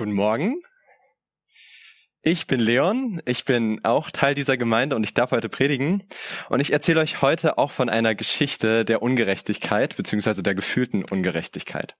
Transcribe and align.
Guten 0.00 0.14
Morgen. 0.14 0.62
Ich 2.22 2.46
bin 2.46 2.58
Leon, 2.58 3.20
ich 3.26 3.44
bin 3.44 3.84
auch 3.84 4.10
Teil 4.10 4.34
dieser 4.34 4.56
Gemeinde 4.56 4.96
und 4.96 5.04
ich 5.04 5.12
darf 5.12 5.30
heute 5.30 5.50
predigen. 5.50 6.08
Und 6.48 6.60
ich 6.60 6.72
erzähle 6.72 7.00
euch 7.00 7.20
heute 7.20 7.58
auch 7.58 7.70
von 7.70 7.90
einer 7.90 8.14
Geschichte 8.14 8.86
der 8.86 9.02
Ungerechtigkeit, 9.02 9.94
beziehungsweise 9.98 10.42
der 10.42 10.54
gefühlten 10.54 11.04
Ungerechtigkeit. 11.04 11.96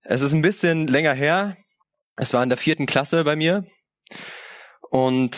Es 0.00 0.22
ist 0.22 0.32
ein 0.32 0.40
bisschen 0.40 0.86
länger 0.86 1.12
her. 1.12 1.58
Es 2.16 2.32
war 2.32 2.42
in 2.42 2.48
der 2.48 2.56
vierten 2.56 2.86
Klasse 2.86 3.22
bei 3.24 3.36
mir. 3.36 3.66
Und 4.88 5.36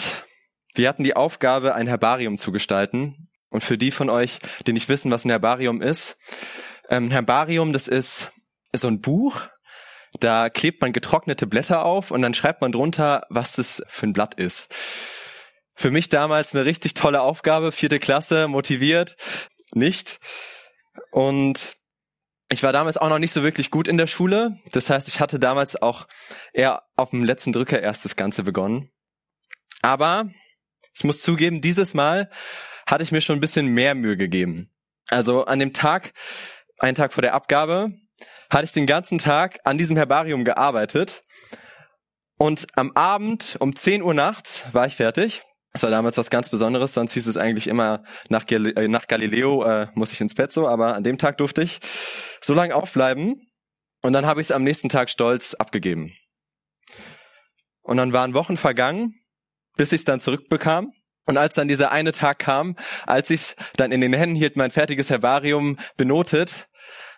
wir 0.76 0.88
hatten 0.88 1.02
die 1.02 1.16
Aufgabe, 1.16 1.74
ein 1.74 1.88
Herbarium 1.88 2.38
zu 2.38 2.52
gestalten. 2.52 3.28
Und 3.48 3.64
für 3.64 3.76
die 3.76 3.90
von 3.90 4.08
euch, 4.08 4.38
die 4.68 4.72
nicht 4.72 4.88
wissen, 4.88 5.10
was 5.10 5.24
ein 5.24 5.30
Herbarium 5.30 5.82
ist, 5.82 6.16
ähm, 6.90 7.10
Herbarium, 7.10 7.72
das 7.72 7.88
ist, 7.88 8.30
ist 8.70 8.82
so 8.82 8.88
ein 8.88 9.00
Buch, 9.00 9.48
da 10.24 10.50
klebt 10.50 10.80
man 10.80 10.92
getrocknete 10.92 11.46
Blätter 11.46 11.84
auf 11.84 12.10
und 12.10 12.22
dann 12.22 12.34
schreibt 12.34 12.60
man 12.60 12.72
drunter, 12.72 13.26
was 13.28 13.56
das 13.56 13.82
für 13.88 14.06
ein 14.06 14.12
Blatt 14.12 14.34
ist. 14.34 14.74
Für 15.74 15.90
mich 15.90 16.08
damals 16.08 16.54
eine 16.54 16.64
richtig 16.64 16.94
tolle 16.94 17.20
Aufgabe, 17.20 17.72
vierte 17.72 17.98
Klasse, 17.98 18.48
motiviert, 18.48 19.16
nicht. 19.74 20.18
Und 21.10 21.76
ich 22.48 22.62
war 22.62 22.72
damals 22.72 22.96
auch 22.96 23.08
noch 23.08 23.18
nicht 23.18 23.32
so 23.32 23.42
wirklich 23.42 23.70
gut 23.70 23.88
in 23.88 23.98
der 23.98 24.06
Schule. 24.06 24.58
Das 24.72 24.88
heißt, 24.88 25.08
ich 25.08 25.20
hatte 25.20 25.38
damals 25.38 25.80
auch 25.80 26.06
eher 26.52 26.84
auf 26.96 27.10
dem 27.10 27.24
letzten 27.24 27.52
Drücker 27.52 27.82
erst 27.82 28.04
das 28.04 28.16
Ganze 28.16 28.44
begonnen. 28.44 28.90
Aber 29.82 30.30
ich 30.94 31.04
muss 31.04 31.22
zugeben, 31.22 31.60
dieses 31.60 31.92
Mal 31.92 32.30
hatte 32.86 33.02
ich 33.02 33.12
mir 33.12 33.20
schon 33.20 33.36
ein 33.36 33.40
bisschen 33.40 33.66
mehr 33.66 33.94
Mühe 33.94 34.16
gegeben. 34.16 34.70
Also 35.08 35.44
an 35.44 35.58
dem 35.58 35.72
Tag, 35.72 36.12
einen 36.78 36.94
Tag 36.94 37.12
vor 37.12 37.22
der 37.22 37.34
Abgabe, 37.34 37.90
hatte 38.50 38.64
ich 38.64 38.72
den 38.72 38.86
ganzen 38.86 39.18
Tag 39.18 39.58
an 39.64 39.78
diesem 39.78 39.96
Herbarium 39.96 40.44
gearbeitet. 40.44 41.20
Und 42.38 42.66
am 42.76 42.92
Abend 42.92 43.56
um 43.60 43.74
10 43.74 44.02
Uhr 44.02 44.14
nachts 44.14 44.66
war 44.72 44.86
ich 44.86 44.96
fertig. 44.96 45.42
Das 45.72 45.82
war 45.82 45.90
damals 45.90 46.16
was 46.16 46.30
ganz 46.30 46.48
Besonderes, 46.48 46.94
sonst 46.94 47.12
hieß 47.12 47.26
es 47.26 47.36
eigentlich 47.36 47.66
immer 47.66 48.02
nach, 48.30 48.46
Gal 48.46 48.66
äh, 48.78 48.88
nach 48.88 49.08
Galileo 49.08 49.62
äh, 49.62 49.88
muss 49.94 50.12
ich 50.12 50.20
ins 50.22 50.34
Bett 50.34 50.50
so, 50.50 50.66
aber 50.66 50.94
an 50.94 51.04
dem 51.04 51.18
Tag 51.18 51.36
durfte 51.36 51.62
ich 51.62 51.80
so 52.40 52.54
lange 52.54 52.74
aufbleiben 52.74 53.42
und 54.00 54.14
dann 54.14 54.24
habe 54.24 54.40
ich 54.40 54.46
es 54.46 54.52
am 54.52 54.64
nächsten 54.64 54.88
Tag 54.88 55.10
stolz 55.10 55.52
abgegeben. 55.52 56.14
Und 57.82 57.98
dann 57.98 58.12
waren 58.12 58.32
Wochen 58.32 58.56
vergangen, 58.56 59.14
bis 59.76 59.92
ich 59.92 60.00
es 60.00 60.04
dann 60.04 60.20
zurückbekam. 60.20 60.92
Und 61.26 61.36
als 61.36 61.54
dann 61.54 61.68
dieser 61.68 61.92
eine 61.92 62.12
Tag 62.12 62.38
kam, 62.38 62.76
als 63.04 63.30
ich 63.30 63.40
es 63.40 63.56
dann 63.76 63.92
in 63.92 64.00
den 64.00 64.12
Händen 64.12 64.36
hielt, 64.36 64.56
mein 64.56 64.70
fertiges 64.70 65.10
Herbarium 65.10 65.78
benotet, 65.96 66.68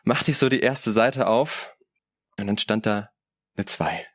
machte 0.09 0.31
ich 0.31 0.39
so 0.39 0.49
die 0.49 0.61
erste 0.61 0.91
Seite 0.91 1.27
auf 1.27 1.77
und 2.39 2.47
dann 2.47 2.57
stand 2.57 2.87
da 2.87 3.11
eine 3.57 3.67
zwei. 3.67 4.07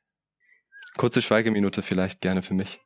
Kurze 0.98 1.22
Schweigeminute 1.22 1.84
vielleicht 1.84 2.20
gerne 2.20 2.42
für 2.42 2.56
mich. 2.56 2.80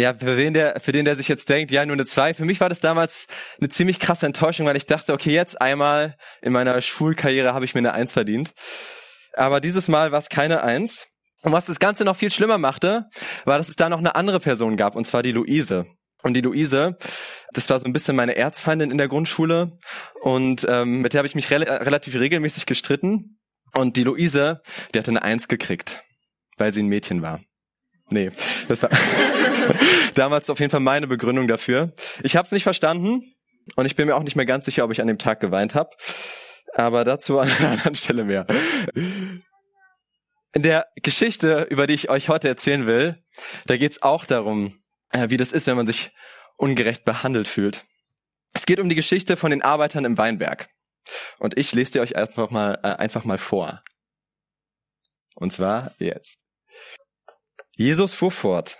Ja, 0.00 0.14
für 0.14 0.36
wen 0.36 0.52
der, 0.52 0.80
für 0.80 0.92
den, 0.92 1.04
der 1.04 1.14
sich 1.14 1.28
jetzt 1.28 1.48
denkt, 1.48 1.70
ja, 1.70 1.86
nur 1.86 1.94
eine 1.94 2.06
zwei. 2.06 2.34
Für 2.34 2.44
mich 2.44 2.60
war 2.60 2.68
das 2.68 2.80
damals 2.80 3.26
eine 3.60 3.68
ziemlich 3.68 4.00
krasse 4.00 4.26
Enttäuschung, 4.26 4.66
weil 4.66 4.76
ich 4.76 4.86
dachte, 4.86 5.12
okay, 5.12 5.30
jetzt 5.30 5.60
einmal 5.60 6.16
in 6.42 6.52
meiner 6.52 6.80
Schulkarriere 6.80 7.54
habe 7.54 7.64
ich 7.64 7.74
mir 7.74 7.80
eine 7.80 7.92
Eins 7.92 8.12
verdient. 8.12 8.52
Aber 9.34 9.60
dieses 9.60 9.86
Mal 9.86 10.10
war 10.10 10.18
es 10.18 10.28
keine 10.28 10.64
Eins. 10.64 11.06
Und 11.42 11.52
was 11.52 11.66
das 11.66 11.78
Ganze 11.78 12.04
noch 12.04 12.16
viel 12.16 12.30
schlimmer 12.32 12.58
machte, 12.58 13.04
war, 13.44 13.58
dass 13.58 13.68
es 13.68 13.76
da 13.76 13.88
noch 13.88 13.98
eine 13.98 14.16
andere 14.16 14.40
Person 14.40 14.76
gab, 14.76 14.96
und 14.96 15.06
zwar 15.06 15.22
die 15.22 15.32
Luise. 15.32 15.86
Und 16.22 16.34
die 16.34 16.40
Luise, 16.40 16.98
das 17.52 17.68
war 17.70 17.78
so 17.78 17.86
ein 17.86 17.92
bisschen 17.92 18.16
meine 18.16 18.36
Erzfeindin 18.36 18.90
in 18.90 18.98
der 18.98 19.08
Grundschule 19.08 19.76
und 20.22 20.66
ähm, 20.68 21.00
mit 21.00 21.12
der 21.12 21.18
habe 21.18 21.28
ich 21.28 21.34
mich 21.34 21.50
re 21.50 21.60
relativ 21.60 22.14
regelmäßig 22.14 22.66
gestritten. 22.66 23.38
Und 23.72 23.96
die 23.96 24.02
Luise, 24.02 24.60
die 24.92 24.98
hatte 24.98 25.10
eine 25.10 25.22
Eins 25.22 25.48
gekriegt, 25.48 26.02
weil 26.58 26.74
sie 26.74 26.82
ein 26.82 26.88
Mädchen 26.88 27.22
war. 27.22 27.40
Nee, 28.10 28.30
das 28.68 28.82
war 28.82 28.90
damals 30.14 30.50
auf 30.50 30.58
jeden 30.58 30.70
Fall 30.70 30.80
meine 30.80 31.06
Begründung 31.06 31.46
dafür. 31.46 31.92
Ich 32.22 32.36
habe 32.36 32.46
es 32.46 32.52
nicht 32.52 32.64
verstanden 32.64 33.22
und 33.76 33.86
ich 33.86 33.94
bin 33.94 34.06
mir 34.06 34.16
auch 34.16 34.24
nicht 34.24 34.36
mehr 34.36 34.46
ganz 34.46 34.64
sicher, 34.64 34.84
ob 34.84 34.90
ich 34.90 35.00
an 35.00 35.06
dem 35.06 35.18
Tag 35.18 35.40
geweint 35.40 35.74
habe. 35.74 35.90
Aber 36.74 37.04
dazu 37.04 37.38
an 37.38 37.50
einer 37.50 37.70
anderen 37.70 37.94
Stelle 37.94 38.24
mehr. 38.24 38.46
In 40.52 40.62
der 40.62 40.86
Geschichte, 41.02 41.66
über 41.70 41.86
die 41.86 41.94
ich 41.94 42.10
euch 42.10 42.28
heute 42.28 42.48
erzählen 42.48 42.86
will, 42.88 43.14
da 43.66 43.76
geht 43.76 43.92
es 43.92 44.02
auch 44.02 44.24
darum, 44.24 44.79
äh, 45.10 45.30
wie 45.30 45.36
das 45.36 45.52
ist, 45.52 45.66
wenn 45.66 45.76
man 45.76 45.86
sich 45.86 46.10
ungerecht 46.56 47.04
behandelt 47.04 47.48
fühlt. 47.48 47.84
Es 48.52 48.66
geht 48.66 48.80
um 48.80 48.88
die 48.88 48.94
Geschichte 48.94 49.36
von 49.36 49.50
den 49.50 49.62
Arbeitern 49.62 50.04
im 50.04 50.18
Weinberg. 50.18 50.68
Und 51.38 51.56
ich 51.58 51.72
lese 51.72 51.92
dir 51.92 52.00
euch 52.02 52.16
einfach 52.16 52.50
mal, 52.50 52.78
äh, 52.82 52.88
einfach 52.88 53.24
mal 53.24 53.38
vor. 53.38 53.82
Und 55.34 55.52
zwar 55.52 55.94
jetzt. 55.98 56.38
Jesus 57.76 58.12
fuhr 58.12 58.30
fort. 58.30 58.78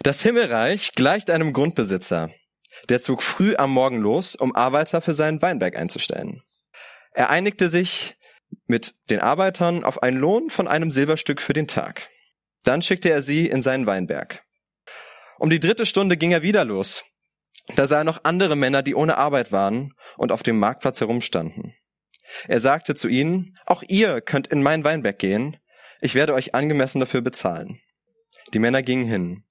Das 0.00 0.22
Himmelreich 0.22 0.92
gleicht 0.92 1.30
einem 1.30 1.52
Grundbesitzer. 1.52 2.30
Der 2.88 3.00
zog 3.00 3.22
früh 3.22 3.56
am 3.56 3.72
Morgen 3.72 3.98
los, 3.98 4.36
um 4.36 4.54
Arbeiter 4.54 5.00
für 5.00 5.14
seinen 5.14 5.42
Weinberg 5.42 5.76
einzustellen. 5.76 6.42
Er 7.12 7.30
einigte 7.30 7.68
sich 7.68 8.16
mit 8.66 8.94
den 9.10 9.20
Arbeitern 9.20 9.84
auf 9.84 10.02
einen 10.02 10.18
Lohn 10.18 10.50
von 10.50 10.68
einem 10.68 10.90
Silberstück 10.90 11.40
für 11.40 11.52
den 11.52 11.66
Tag. 11.66 12.08
Dann 12.62 12.82
schickte 12.82 13.10
er 13.10 13.22
sie 13.22 13.46
in 13.46 13.62
seinen 13.62 13.86
Weinberg. 13.86 14.45
Um 15.38 15.50
die 15.50 15.60
dritte 15.60 15.86
Stunde 15.86 16.16
ging 16.16 16.32
er 16.32 16.42
wieder 16.42 16.64
los. 16.64 17.04
Da 17.74 17.86
sah 17.86 17.98
er 17.98 18.04
noch 18.04 18.20
andere 18.22 18.56
Männer, 18.56 18.82
die 18.82 18.94
ohne 18.94 19.16
Arbeit 19.18 19.52
waren 19.52 19.92
und 20.16 20.32
auf 20.32 20.42
dem 20.42 20.58
Marktplatz 20.58 21.00
herumstanden. 21.00 21.74
Er 22.48 22.60
sagte 22.60 22.94
zu 22.94 23.08
ihnen, 23.08 23.54
auch 23.66 23.82
ihr 23.86 24.20
könnt 24.20 24.46
in 24.48 24.62
mein 24.62 24.84
Weinberg 24.84 25.18
gehen, 25.18 25.56
ich 26.00 26.14
werde 26.14 26.34
euch 26.34 26.54
angemessen 26.54 27.00
dafür 27.00 27.22
bezahlen. 27.22 27.80
Die 28.52 28.58
Männer 28.58 28.82
gingen 28.82 29.08
hin. 29.08 29.44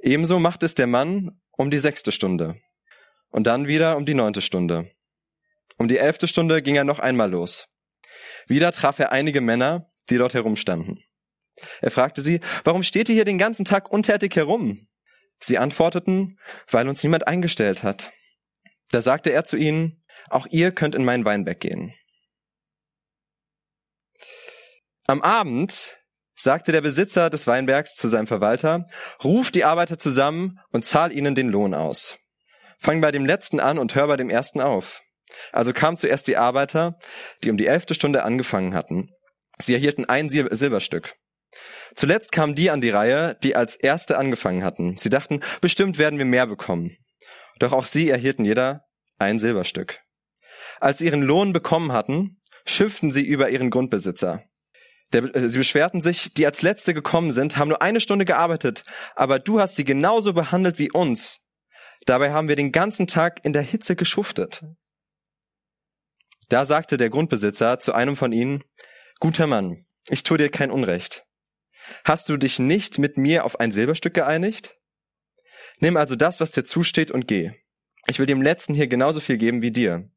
Ebenso 0.00 0.38
macht 0.38 0.62
es 0.62 0.74
der 0.74 0.86
Mann 0.86 1.40
um 1.52 1.70
die 1.70 1.78
sechste 1.78 2.12
Stunde. 2.12 2.56
Und 3.30 3.46
dann 3.46 3.66
wieder 3.66 3.96
um 3.96 4.06
die 4.06 4.14
neunte 4.14 4.40
Stunde. 4.40 4.90
Um 5.76 5.88
die 5.88 5.98
elfte 5.98 6.26
Stunde 6.26 6.62
ging 6.62 6.76
er 6.76 6.84
noch 6.84 6.98
einmal 6.98 7.30
los. 7.30 7.68
Wieder 8.46 8.72
traf 8.72 8.98
er 8.98 9.12
einige 9.12 9.40
Männer, 9.40 9.90
die 10.08 10.16
dort 10.16 10.34
herumstanden. 10.34 11.04
Er 11.80 11.90
fragte 11.90 12.22
sie, 12.22 12.40
warum 12.64 12.82
steht 12.82 13.08
ihr 13.08 13.14
hier 13.14 13.24
den 13.24 13.38
ganzen 13.38 13.64
Tag 13.64 13.90
untätig 13.90 14.34
herum? 14.36 14.87
Sie 15.40 15.58
antworteten, 15.58 16.38
weil 16.70 16.88
uns 16.88 17.02
niemand 17.02 17.26
eingestellt 17.26 17.82
hat. 17.82 18.12
Da 18.90 19.02
sagte 19.02 19.30
er 19.30 19.44
zu 19.44 19.56
ihnen, 19.56 20.02
auch 20.30 20.46
ihr 20.50 20.72
könnt 20.72 20.94
in 20.94 21.04
meinen 21.04 21.24
Weinberg 21.24 21.60
gehen. 21.60 21.94
Am 25.06 25.22
Abend 25.22 25.96
sagte 26.34 26.72
der 26.72 26.80
Besitzer 26.80 27.30
des 27.30 27.46
Weinbergs 27.46 27.96
zu 27.96 28.08
seinem 28.08 28.26
Verwalter, 28.26 28.86
ruf 29.24 29.50
die 29.50 29.64
Arbeiter 29.64 29.98
zusammen 29.98 30.60
und 30.70 30.84
zahl 30.84 31.12
ihnen 31.12 31.34
den 31.34 31.48
Lohn 31.48 31.74
aus. 31.74 32.18
Fang 32.78 33.00
bei 33.00 33.10
dem 33.10 33.26
letzten 33.26 33.58
an 33.58 33.78
und 33.78 33.94
hör 33.94 34.06
bei 34.06 34.16
dem 34.16 34.30
ersten 34.30 34.60
auf. 34.60 35.02
Also 35.52 35.72
kamen 35.72 35.96
zuerst 35.96 36.28
die 36.28 36.36
Arbeiter, 36.36 36.98
die 37.42 37.50
um 37.50 37.56
die 37.56 37.66
elfte 37.66 37.94
Stunde 37.94 38.22
angefangen 38.22 38.74
hatten. 38.74 39.10
Sie 39.58 39.74
erhielten 39.74 40.04
ein 40.04 40.30
Silberstück. 40.30 41.16
Zuletzt 41.94 42.32
kamen 42.32 42.54
die 42.54 42.70
an 42.70 42.80
die 42.80 42.90
Reihe, 42.90 43.36
die 43.42 43.56
als 43.56 43.76
erste 43.76 44.18
angefangen 44.18 44.64
hatten. 44.64 44.96
Sie 44.96 45.10
dachten, 45.10 45.40
bestimmt 45.60 45.98
werden 45.98 46.18
wir 46.18 46.26
mehr 46.26 46.46
bekommen. 46.46 46.96
Doch 47.58 47.72
auch 47.72 47.86
sie 47.86 48.08
erhielten 48.08 48.44
jeder 48.44 48.84
ein 49.18 49.38
Silberstück. 49.40 50.00
Als 50.80 50.98
sie 50.98 51.06
ihren 51.06 51.22
Lohn 51.22 51.52
bekommen 51.52 51.92
hatten, 51.92 52.40
schimpften 52.66 53.10
sie 53.10 53.24
über 53.24 53.50
ihren 53.50 53.70
Grundbesitzer. 53.70 54.44
Der, 55.12 55.34
äh, 55.34 55.48
sie 55.48 55.58
beschwerten 55.58 56.00
sich, 56.00 56.32
die 56.34 56.46
als 56.46 56.62
Letzte 56.62 56.94
gekommen 56.94 57.32
sind, 57.32 57.56
haben 57.56 57.68
nur 57.68 57.82
eine 57.82 58.00
Stunde 58.00 58.24
gearbeitet, 58.24 58.84
aber 59.16 59.38
du 59.38 59.60
hast 59.60 59.76
sie 59.76 59.84
genauso 59.84 60.32
behandelt 60.32 60.78
wie 60.78 60.92
uns. 60.92 61.40
Dabei 62.06 62.32
haben 62.32 62.48
wir 62.48 62.56
den 62.56 62.72
ganzen 62.72 63.06
Tag 63.06 63.44
in 63.44 63.52
der 63.52 63.62
Hitze 63.62 63.96
geschuftet. 63.96 64.62
Da 66.48 66.64
sagte 66.64 66.96
der 66.96 67.10
Grundbesitzer 67.10 67.78
zu 67.78 67.92
einem 67.92 68.16
von 68.16 68.32
ihnen, 68.32 68.62
Guter 69.20 69.46
Mann, 69.46 69.84
ich 70.08 70.22
tue 70.22 70.38
dir 70.38 70.48
kein 70.48 70.70
Unrecht. 70.70 71.24
Hast 72.04 72.28
du 72.28 72.36
dich 72.36 72.58
nicht 72.58 72.98
mit 72.98 73.16
mir 73.16 73.44
auf 73.44 73.60
ein 73.60 73.72
Silberstück 73.72 74.14
geeinigt? 74.14 74.76
Nimm 75.80 75.96
also 75.96 76.16
das, 76.16 76.40
was 76.40 76.52
dir 76.52 76.64
zusteht 76.64 77.10
und 77.10 77.28
geh. 77.28 77.52
Ich 78.06 78.18
will 78.18 78.26
dem 78.26 78.42
Letzten 78.42 78.74
hier 78.74 78.86
genauso 78.86 79.20
viel 79.20 79.38
geben 79.38 79.62
wie 79.62 79.70
dir. 79.70 80.10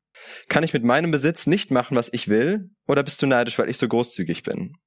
Kann 0.47 0.63
ich 0.63 0.73
mit 0.73 0.83
meinem 0.83 1.11
Besitz 1.11 1.47
nicht 1.47 1.71
machen, 1.71 1.97
was 1.97 2.09
ich 2.11 2.27
will? 2.27 2.69
Oder 2.87 3.03
bist 3.03 3.21
du 3.21 3.27
neidisch, 3.27 3.57
weil 3.57 3.69
ich 3.69 3.77
so 3.77 3.87
großzügig 3.87 4.43
bin? 4.43 4.77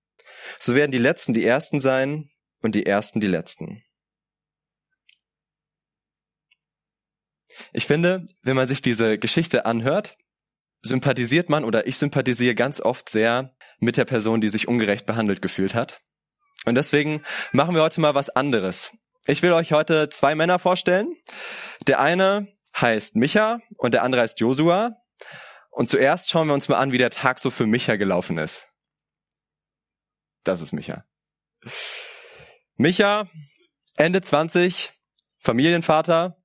So 0.59 0.75
werden 0.75 0.93
die 0.93 0.99
Letzten 0.99 1.35
die 1.35 1.45
Ersten 1.45 1.81
sein 1.81 2.29
und 2.61 2.75
die 2.75 2.87
Ersten 2.87 3.21
die 3.21 3.27
Letzten. 3.27 3.83
Ich 7.73 7.87
finde, 7.87 8.27
wenn 8.43 8.57
man 8.57 8.69
sich 8.69 8.83
diese 8.83 9.19
Geschichte 9.19 9.65
anhört, 9.67 10.17
sympathisiert 10.83 11.49
man 11.49 11.65
oder 11.65 11.87
ich 11.87 11.97
sympathisiere 11.97 12.55
ganz 12.55 12.81
oft 12.81 13.09
sehr 13.09 13.55
mit 13.79 13.97
der 13.97 14.05
Person, 14.05 14.41
die 14.41 14.49
sich 14.49 14.69
ungerecht 14.69 15.07
behandelt 15.07 15.41
gefühlt 15.41 15.75
hat. 15.75 16.01
Und 16.65 16.75
deswegen 16.75 17.23
machen 17.53 17.75
wir 17.75 17.83
heute 17.83 18.01
mal 18.01 18.15
was 18.15 18.31
anderes. 18.31 18.93
Ich 19.27 19.43
will 19.43 19.53
euch 19.53 19.73
heute 19.73 20.09
zwei 20.09 20.35
Männer 20.35 20.59
vorstellen. 20.59 21.17
Der 21.87 22.01
eine 22.01 22.49
heißt 22.79 23.17
Micha 23.17 23.61
und 23.77 23.95
der 23.95 24.03
andere 24.03 24.23
heißt 24.23 24.41
Josua. 24.41 24.97
Und 25.71 25.89
zuerst 25.89 26.31
schauen 26.31 26.47
wir 26.47 26.55
uns 26.55 26.69
mal 26.69 26.77
an, 26.77 26.93
wie 26.93 26.99
der 26.99 27.11
Tag 27.11 27.41
so 27.41 27.51
für 27.51 27.67
Micha 27.67 27.97
gelaufen 27.97 28.39
ist. 28.39 28.67
Das 30.45 30.61
ist 30.61 30.73
Micha. 30.73 31.05
Micha, 32.77 33.29
Ende 33.97 34.21
20, 34.21 34.93
Familienvater 35.39 36.37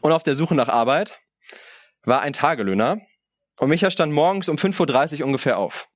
und 0.00 0.12
auf 0.12 0.22
der 0.22 0.36
Suche 0.36 0.54
nach 0.54 0.68
Arbeit, 0.68 1.18
war 2.02 2.20
ein 2.20 2.32
Tagelöhner. 2.32 3.00
Und 3.58 3.68
Micha 3.68 3.90
stand 3.90 4.12
morgens 4.12 4.48
um 4.48 4.56
5.30 4.56 5.20
Uhr 5.20 5.26
ungefähr 5.26 5.58
auf. 5.58 5.88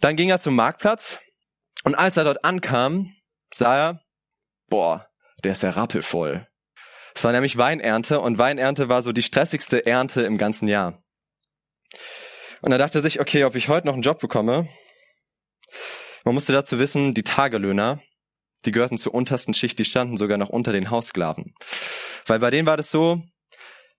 Dann 0.00 0.16
ging 0.16 0.28
er 0.28 0.40
zum 0.40 0.54
Marktplatz 0.56 1.18
und 1.86 1.94
als 1.94 2.16
er 2.16 2.24
dort 2.24 2.44
ankam, 2.44 3.14
sah 3.54 3.78
er, 3.78 4.00
boah, 4.68 5.06
der 5.44 5.52
ist 5.52 5.62
ja 5.62 5.70
rappelvoll. 5.70 6.44
Es 7.14 7.22
war 7.22 7.30
nämlich 7.30 7.58
Weinernte 7.58 8.18
und 8.18 8.38
Weinernte 8.38 8.88
war 8.88 9.02
so 9.02 9.12
die 9.12 9.22
stressigste 9.22 9.86
Ernte 9.86 10.22
im 10.22 10.36
ganzen 10.36 10.66
Jahr. 10.66 11.00
Und 12.60 12.72
er 12.72 12.78
dachte 12.78 13.00
sich, 13.00 13.20
okay, 13.20 13.44
ob 13.44 13.54
ich 13.54 13.68
heute 13.68 13.86
noch 13.86 13.94
einen 13.94 14.02
Job 14.02 14.18
bekomme. 14.18 14.68
Man 16.24 16.34
musste 16.34 16.52
dazu 16.52 16.80
wissen, 16.80 17.14
die 17.14 17.22
Tagelöhner, 17.22 18.02
die 18.64 18.72
gehörten 18.72 18.98
zur 18.98 19.14
untersten 19.14 19.54
Schicht, 19.54 19.78
die 19.78 19.84
standen 19.84 20.16
sogar 20.16 20.38
noch 20.38 20.50
unter 20.50 20.72
den 20.72 20.90
Haussklaven. 20.90 21.54
Weil 22.26 22.40
bei 22.40 22.50
denen 22.50 22.66
war 22.66 22.76
das 22.76 22.90
so, 22.90 23.22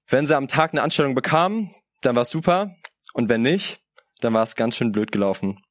wenn 0.10 0.28
sie 0.28 0.36
am 0.36 0.50
Tag 0.50 0.74
eine 0.74 0.82
Anstellung 0.82 1.16
bekamen, 1.16 1.74
dann 2.02 2.18
war 2.18 2.24
es 2.24 2.32
super. 2.32 2.76
Und 3.14 3.30
wenn 3.30 3.44
nicht, 3.44 3.80
dann 4.20 4.34
war 4.34 4.44
es 4.44 4.56
ganz 4.56 4.76
schön 4.76 4.92
blöd 4.92 5.14
gelaufen. 5.14 5.64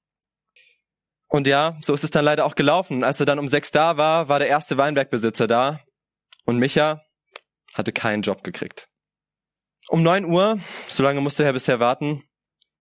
Und 1.29 1.47
ja, 1.47 1.77
so 1.81 1.95
ist 1.95 2.05
es 2.05 2.11
dann 2.11 2.25
leider 2.25 2.45
auch 2.45 2.55
gelaufen. 2.55 3.03
Als 3.05 3.21
er 3.21 3.27
dann 3.27 3.39
um 3.39 3.49
sechs 3.49 3.71
da 3.71 3.97
war, 3.97 4.29
war 4.29 4.39
der 4.39 4.49
erste 4.49 4.79
Weinbergbesitzer 4.79 5.47
da. 5.47 5.81
Und 6.45 6.59
Micha 6.59 7.03
hatte 7.75 7.93
keinen 7.93 8.23
Job 8.23 8.45
gekriegt. 8.45 8.89
Um 9.89 10.03
neun 10.03 10.25
Uhr, 10.25 10.59
so 10.89 11.03
lange 11.03 11.21
musste 11.21 11.45
er 11.45 11.53
bisher 11.53 11.81
warten, 11.81 12.23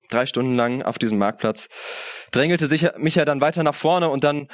drei 0.09 0.25
Stunden 0.25 0.55
lang 0.55 0.81
auf 0.81 0.97
diesem 0.97 1.17
Marktplatz, 1.17 1.67
drängelte 2.31 2.67
sich 2.67 2.87
Micha 2.97 3.25
dann 3.25 3.41
weiter 3.41 3.63
nach 3.63 3.75
vorne 3.75 4.09
und 4.09 4.23
dann 4.23 4.47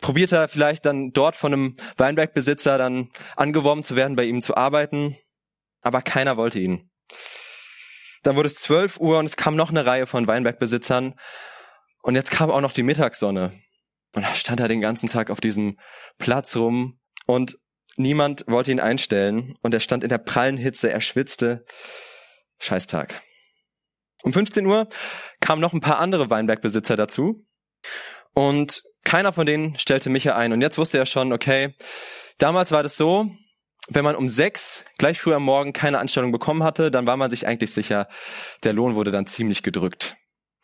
probierte 0.00 0.36
er 0.36 0.48
vielleicht 0.48 0.86
dann 0.86 1.10
dort 1.12 1.36
von 1.36 1.52
einem 1.52 1.76
Weinbergbesitzer 1.96 2.78
dann 2.78 3.10
angeworben 3.36 3.82
zu 3.82 3.96
werden, 3.96 4.16
bei 4.16 4.24
ihm 4.24 4.40
zu 4.40 4.56
arbeiten. 4.56 5.16
Aber 5.82 6.02
keiner 6.02 6.36
wollte 6.36 6.60
ihn. 6.60 6.90
Dann 8.22 8.36
wurde 8.36 8.48
es 8.48 8.56
zwölf 8.56 8.98
Uhr 8.98 9.18
und 9.18 9.26
es 9.26 9.36
kam 9.36 9.56
noch 9.56 9.70
eine 9.70 9.86
Reihe 9.86 10.06
von 10.06 10.26
Weinbergbesitzern. 10.26 11.14
Und 12.02 12.14
jetzt 12.14 12.30
kam 12.30 12.50
auch 12.50 12.60
noch 12.60 12.72
die 12.72 12.82
Mittagssonne. 12.82 13.52
Und 14.14 14.22
da 14.22 14.34
stand 14.34 14.60
er 14.60 14.68
den 14.68 14.80
ganzen 14.80 15.08
Tag 15.08 15.30
auf 15.30 15.40
diesem 15.40 15.78
Platz 16.18 16.56
rum 16.56 16.98
und 17.26 17.58
niemand 17.96 18.44
wollte 18.46 18.70
ihn 18.70 18.80
einstellen. 18.80 19.56
Und 19.62 19.74
er 19.74 19.80
stand 19.80 20.02
in 20.02 20.08
der 20.08 20.18
prallen 20.18 20.56
Hitze, 20.56 20.90
er 20.90 21.00
schwitzte. 21.00 21.64
Scheißtag. 22.58 23.20
Um 24.22 24.32
15 24.32 24.66
Uhr 24.66 24.88
kamen 25.40 25.62
noch 25.62 25.72
ein 25.72 25.80
paar 25.80 25.98
andere 25.98 26.28
Weinbergbesitzer 26.28 26.96
dazu. 26.96 27.46
Und 28.34 28.82
keiner 29.04 29.32
von 29.32 29.46
denen 29.46 29.78
stellte 29.78 30.10
Micha 30.10 30.36
ein. 30.36 30.52
Und 30.52 30.60
jetzt 30.60 30.76
wusste 30.76 30.98
er 30.98 31.06
schon, 31.06 31.32
okay, 31.32 31.74
damals 32.38 32.70
war 32.70 32.82
das 32.82 32.96
so, 32.96 33.30
wenn 33.88 34.04
man 34.04 34.14
um 34.14 34.28
sechs 34.28 34.84
gleich 34.98 35.20
früh 35.20 35.34
am 35.34 35.44
Morgen 35.44 35.72
keine 35.72 35.98
Anstellung 35.98 36.32
bekommen 36.32 36.62
hatte, 36.62 36.90
dann 36.90 37.06
war 37.06 37.16
man 37.16 37.30
sich 37.30 37.46
eigentlich 37.46 37.72
sicher, 37.72 38.08
der 38.62 38.72
Lohn 38.72 38.94
wurde 38.94 39.10
dann 39.10 39.26
ziemlich 39.26 39.62
gedrückt. 39.62 40.16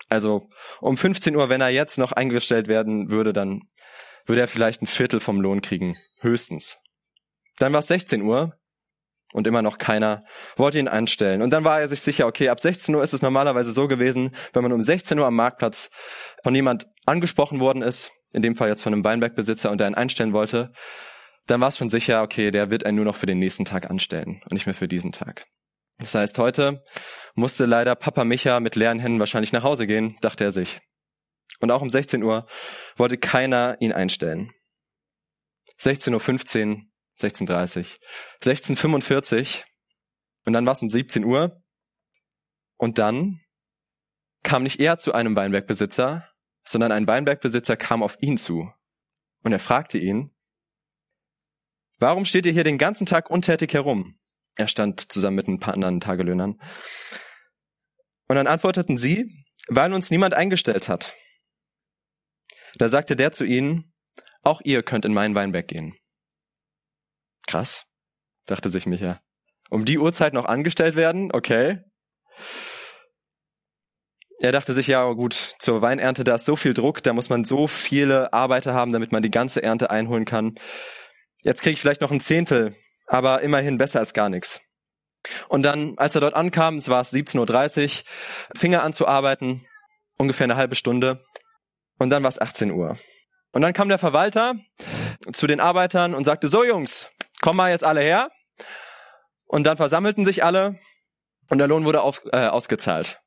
Also 0.08 0.48
um 0.80 0.96
15 0.96 1.34
Uhr, 1.34 1.48
wenn 1.48 1.60
er 1.60 1.70
jetzt 1.70 1.98
noch 1.98 2.12
eingestellt 2.12 2.68
werden 2.68 3.10
würde, 3.10 3.32
dann 3.32 3.62
würde 4.26 4.40
er 4.40 4.48
vielleicht 4.48 4.82
ein 4.82 4.86
Viertel 4.86 5.20
vom 5.20 5.40
Lohn 5.40 5.62
kriegen, 5.62 5.96
höchstens. 6.20 6.78
Dann 7.58 7.72
war 7.72 7.80
es 7.80 7.88
16 7.88 8.22
Uhr 8.22 8.52
und 9.32 9.46
immer 9.46 9.62
noch 9.62 9.78
keiner 9.78 10.24
wollte 10.56 10.78
ihn 10.78 10.88
anstellen. 10.88 11.42
Und 11.42 11.50
dann 11.50 11.64
war 11.64 11.80
er 11.80 11.88
sich 11.88 12.00
sicher, 12.00 12.26
okay, 12.26 12.48
ab 12.48 12.60
16 12.60 12.94
Uhr 12.94 13.02
ist 13.02 13.14
es 13.14 13.22
normalerweise 13.22 13.72
so 13.72 13.88
gewesen, 13.88 14.34
wenn 14.52 14.62
man 14.62 14.72
um 14.72 14.82
16 14.82 15.18
Uhr 15.18 15.26
am 15.26 15.34
Marktplatz 15.34 15.90
von 16.42 16.54
jemand 16.54 16.86
angesprochen 17.06 17.60
worden 17.60 17.82
ist, 17.82 18.10
in 18.32 18.42
dem 18.42 18.56
Fall 18.56 18.68
jetzt 18.68 18.82
von 18.82 18.92
einem 18.92 19.04
Weinbergbesitzer 19.04 19.70
und 19.70 19.78
der 19.78 19.88
ihn 19.88 19.94
einstellen 19.94 20.32
wollte, 20.32 20.72
dann 21.46 21.60
war 21.60 21.68
es 21.68 21.78
schon 21.78 21.90
sicher, 21.90 22.22
okay, 22.22 22.50
der 22.50 22.70
wird 22.70 22.84
einen 22.84 22.96
nur 22.96 23.04
noch 23.04 23.16
für 23.16 23.26
den 23.26 23.38
nächsten 23.38 23.64
Tag 23.64 23.88
anstellen 23.88 24.40
und 24.44 24.52
nicht 24.52 24.66
mehr 24.66 24.74
für 24.74 24.88
diesen 24.88 25.12
Tag. 25.12 25.46
Das 25.98 26.14
heißt, 26.14 26.38
heute 26.38 26.82
musste 27.34 27.66
leider 27.66 27.94
Papa 27.94 28.24
Micha 28.24 28.60
mit 28.60 28.76
leeren 28.76 28.98
Händen 28.98 29.18
wahrscheinlich 29.18 29.52
nach 29.52 29.62
Hause 29.62 29.86
gehen, 29.86 30.16
dachte 30.20 30.44
er 30.44 30.52
sich. 30.52 30.80
Und 31.60 31.70
auch 31.70 31.82
um 31.82 31.90
16 31.90 32.22
Uhr 32.22 32.46
wollte 32.96 33.16
keiner 33.16 33.76
ihn 33.80 33.92
einstellen. 33.92 34.52
16.15 35.80 36.74
Uhr, 36.74 36.82
16.30 37.18 37.98
16.45 38.42 39.62
und 40.44 40.52
dann 40.52 40.66
war 40.66 40.72
es 40.72 40.82
um 40.82 40.90
17 40.90 41.24
Uhr. 41.24 41.62
Und 42.76 42.98
dann 42.98 43.40
kam 44.42 44.62
nicht 44.62 44.80
er 44.80 44.98
zu 44.98 45.12
einem 45.12 45.34
Weinbergbesitzer, 45.34 46.28
sondern 46.64 46.92
ein 46.92 47.06
Weinbergbesitzer 47.06 47.76
kam 47.76 48.02
auf 48.02 48.16
ihn 48.20 48.36
zu. 48.36 48.70
Und 49.42 49.52
er 49.52 49.58
fragte 49.58 49.98
ihn, 49.98 50.30
warum 51.98 52.24
steht 52.24 52.46
ihr 52.46 52.52
hier 52.52 52.64
den 52.64 52.78
ganzen 52.78 53.06
Tag 53.06 53.30
untätig 53.30 53.72
herum? 53.72 54.18
Er 54.56 54.68
stand 54.68 55.12
zusammen 55.12 55.36
mit 55.36 55.48
ein 55.48 55.60
paar 55.60 55.74
anderen 55.74 56.00
Tagelöhnern. 56.00 56.60
Und 58.28 58.36
dann 58.36 58.46
antworteten 58.46 58.96
sie, 58.98 59.30
weil 59.68 59.92
uns 59.92 60.10
niemand 60.10 60.34
eingestellt 60.34 60.88
hat. 60.88 61.12
Da 62.78 62.88
sagte 62.88 63.16
der 63.16 63.32
zu 63.32 63.44
ihnen, 63.44 63.92
auch 64.42 64.60
ihr 64.64 64.82
könnt 64.82 65.04
in 65.04 65.14
meinen 65.14 65.34
Weinberg 65.34 65.68
gehen. 65.68 65.96
Krass, 67.46 67.84
dachte 68.46 68.70
sich 68.70 68.86
Micha. 68.86 69.20
Um 69.70 69.84
die 69.84 69.98
Uhrzeit 69.98 70.32
noch 70.32 70.44
angestellt 70.44 70.96
werden? 70.96 71.32
Okay. 71.32 71.80
Er 74.38 74.52
dachte 74.52 74.74
sich, 74.74 74.86
ja 74.86 75.10
gut, 75.12 75.56
zur 75.58 75.80
Weinernte, 75.82 76.22
da 76.22 76.34
ist 76.34 76.44
so 76.44 76.56
viel 76.56 76.74
Druck, 76.74 77.02
da 77.02 77.12
muss 77.12 77.30
man 77.30 77.44
so 77.44 77.66
viele 77.66 78.32
Arbeiter 78.32 78.74
haben, 78.74 78.92
damit 78.92 79.10
man 79.10 79.22
die 79.22 79.30
ganze 79.30 79.62
Ernte 79.62 79.90
einholen 79.90 80.26
kann. 80.26 80.56
Jetzt 81.42 81.62
kriege 81.62 81.72
ich 81.72 81.80
vielleicht 81.80 82.02
noch 82.02 82.10
ein 82.10 82.20
Zehntel, 82.20 82.74
aber 83.06 83.42
immerhin 83.42 83.78
besser 83.78 84.00
als 84.00 84.12
gar 84.12 84.28
nichts. 84.28 84.60
Und 85.48 85.62
dann, 85.62 85.98
als 85.98 86.14
er 86.14 86.20
dort 86.20 86.34
ankam, 86.34 86.78
es 86.78 86.88
war 86.88 87.02
17.30 87.02 87.84
Uhr, 87.84 88.04
fing 88.56 88.72
er 88.72 88.82
an 88.82 88.92
zu 88.92 89.06
arbeiten, 89.08 89.66
ungefähr 90.18 90.44
eine 90.44 90.56
halbe 90.56 90.76
Stunde. 90.76 91.24
Und 91.98 92.10
dann 92.10 92.22
war 92.22 92.30
es 92.30 92.40
18 92.40 92.70
Uhr. 92.70 92.96
Und 93.52 93.62
dann 93.62 93.72
kam 93.72 93.88
der 93.88 93.98
Verwalter 93.98 94.54
zu 95.32 95.46
den 95.46 95.60
Arbeitern 95.60 96.14
und 96.14 96.24
sagte, 96.24 96.48
so 96.48 96.64
Jungs, 96.64 97.08
komm 97.40 97.56
mal 97.56 97.70
jetzt 97.70 97.84
alle 97.84 98.00
her. 98.00 98.30
Und 99.46 99.64
dann 99.64 99.76
versammelten 99.76 100.24
sich 100.24 100.44
alle 100.44 100.78
und 101.48 101.58
der 101.58 101.68
Lohn 101.68 101.84
wurde 101.84 102.02
auf, 102.02 102.20
äh, 102.32 102.46
ausgezahlt. 102.46 103.18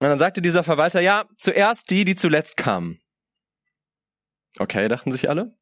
Und 0.00 0.08
dann 0.08 0.18
sagte 0.18 0.40
dieser 0.40 0.64
Verwalter, 0.64 1.00
ja, 1.00 1.26
zuerst 1.36 1.90
die, 1.90 2.04
die 2.04 2.16
zuletzt 2.16 2.56
kamen. 2.56 3.00
Okay, 4.58 4.88
dachten 4.88 5.12
sich 5.12 5.28
alle. 5.28 5.56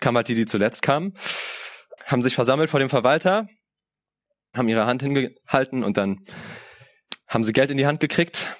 Kam 0.00 0.16
halt 0.16 0.28
die, 0.28 0.34
die 0.34 0.46
zuletzt 0.46 0.82
kamen, 0.82 1.16
haben 2.04 2.22
sich 2.22 2.34
versammelt 2.34 2.70
vor 2.70 2.80
dem 2.80 2.90
Verwalter, 2.90 3.48
haben 4.54 4.68
ihre 4.68 4.86
Hand 4.86 5.02
hingehalten 5.02 5.84
und 5.84 5.96
dann 5.96 6.24
haben 7.26 7.44
sie 7.44 7.52
Geld 7.52 7.70
in 7.70 7.76
die 7.76 7.86
Hand 7.86 8.00
gekriegt. 8.00 8.56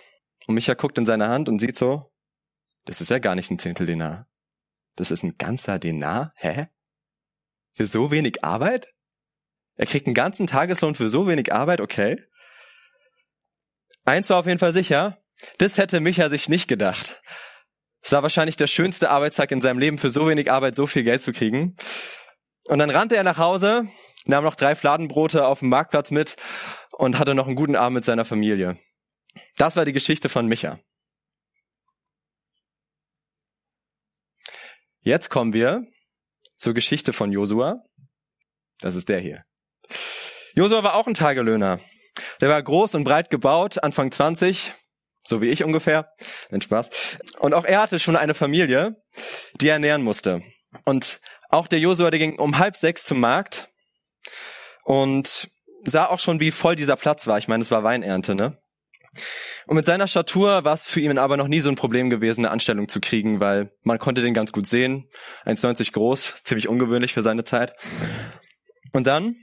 Und 0.46 0.54
Micha 0.54 0.74
guckt 0.74 0.98
in 0.98 1.06
seine 1.06 1.28
Hand 1.28 1.48
und 1.48 1.58
sieht 1.58 1.76
so, 1.76 2.10
das 2.84 3.00
ist 3.00 3.10
ja 3.10 3.18
gar 3.18 3.34
nicht 3.34 3.50
ein 3.50 3.58
Zehntel 3.58 3.86
Denar. 3.86 4.26
Das 4.96 5.10
ist 5.10 5.22
ein 5.22 5.36
ganzer 5.38 5.78
Denar? 5.78 6.32
Hä? 6.36 6.68
Für 7.74 7.86
so 7.86 8.10
wenig 8.10 8.44
Arbeit? 8.44 8.88
Er 9.76 9.86
kriegt 9.86 10.06
einen 10.06 10.14
ganzen 10.14 10.46
Tageslohn 10.46 10.94
für 10.94 11.08
so 11.08 11.26
wenig 11.26 11.52
Arbeit, 11.52 11.80
okay. 11.80 12.22
Eins 14.04 14.30
war 14.30 14.38
auf 14.38 14.46
jeden 14.46 14.58
Fall 14.58 14.72
sicher, 14.72 15.18
das 15.58 15.78
hätte 15.78 16.00
Micha 16.00 16.28
sich 16.28 16.48
nicht 16.48 16.68
gedacht. 16.68 17.20
Es 18.02 18.12
war 18.12 18.22
wahrscheinlich 18.22 18.56
der 18.56 18.66
schönste 18.66 19.10
Arbeitstag 19.10 19.50
in 19.50 19.60
seinem 19.60 19.78
Leben, 19.78 19.98
für 19.98 20.10
so 20.10 20.28
wenig 20.28 20.50
Arbeit 20.50 20.74
so 20.74 20.86
viel 20.86 21.02
Geld 21.02 21.22
zu 21.22 21.32
kriegen. 21.32 21.76
Und 22.70 22.78
dann 22.78 22.90
rannte 22.90 23.16
er 23.16 23.24
nach 23.24 23.38
Hause, 23.38 23.88
nahm 24.26 24.44
noch 24.44 24.54
drei 24.54 24.76
Fladenbrote 24.76 25.44
auf 25.44 25.58
dem 25.58 25.70
Marktplatz 25.70 26.12
mit 26.12 26.36
und 26.92 27.18
hatte 27.18 27.34
noch 27.34 27.48
einen 27.48 27.56
guten 27.56 27.74
Abend 27.74 27.96
mit 27.96 28.04
seiner 28.04 28.24
Familie. 28.24 28.78
Das 29.56 29.74
war 29.74 29.84
die 29.84 29.92
Geschichte 29.92 30.28
von 30.28 30.46
Micha. 30.46 30.78
Jetzt 35.00 35.30
kommen 35.30 35.52
wir 35.52 35.82
zur 36.58 36.72
Geschichte 36.72 37.12
von 37.12 37.32
Josua. 37.32 37.82
Das 38.78 38.94
ist 38.94 39.08
der 39.08 39.18
hier. 39.18 39.42
Josua 40.54 40.84
war 40.84 40.94
auch 40.94 41.08
ein 41.08 41.14
Tagelöhner. 41.14 41.80
Der 42.40 42.50
war 42.50 42.62
groß 42.62 42.94
und 42.94 43.02
breit 43.02 43.30
gebaut, 43.30 43.82
Anfang 43.82 44.12
20, 44.12 44.72
so 45.24 45.42
wie 45.42 45.48
ich 45.48 45.64
ungefähr. 45.64 46.08
Nein, 46.50 46.60
Spaß. 46.60 46.90
Und 47.40 47.52
auch 47.52 47.64
er 47.64 47.82
hatte 47.82 47.98
schon 47.98 48.14
eine 48.14 48.34
Familie, 48.34 48.94
die 49.60 49.66
er 49.66 49.74
ernähren 49.74 50.04
musste. 50.04 50.44
Und 50.84 51.20
auch 51.50 51.66
der 51.66 51.80
Josua, 51.80 52.10
der 52.10 52.18
ging 52.18 52.38
um 52.38 52.58
halb 52.58 52.76
sechs 52.76 53.04
zum 53.04 53.20
Markt 53.20 53.68
und 54.84 55.50
sah 55.84 56.06
auch 56.06 56.18
schon, 56.18 56.40
wie 56.40 56.50
voll 56.50 56.76
dieser 56.76 56.96
Platz 56.96 57.26
war. 57.26 57.38
Ich 57.38 57.48
meine, 57.48 57.62
es 57.62 57.70
war 57.70 57.84
Weinernte, 57.84 58.34
ne? 58.34 58.56
Und 59.66 59.76
mit 59.76 59.84
seiner 59.84 60.06
Statur 60.06 60.64
war 60.64 60.74
es 60.74 60.88
für 60.88 61.00
ihn 61.00 61.18
aber 61.18 61.36
noch 61.36 61.48
nie 61.48 61.60
so 61.60 61.68
ein 61.68 61.76
Problem 61.76 62.10
gewesen, 62.10 62.44
eine 62.44 62.52
Anstellung 62.52 62.88
zu 62.88 63.00
kriegen, 63.00 63.40
weil 63.40 63.72
man 63.82 63.98
konnte 63.98 64.22
den 64.22 64.34
ganz 64.34 64.52
gut 64.52 64.66
sehen. 64.66 65.08
1,90 65.46 65.92
groß, 65.92 66.34
ziemlich 66.44 66.68
ungewöhnlich 66.68 67.12
für 67.12 67.22
seine 67.22 67.44
Zeit. 67.44 67.74
Und 68.92 69.06
dann 69.06 69.36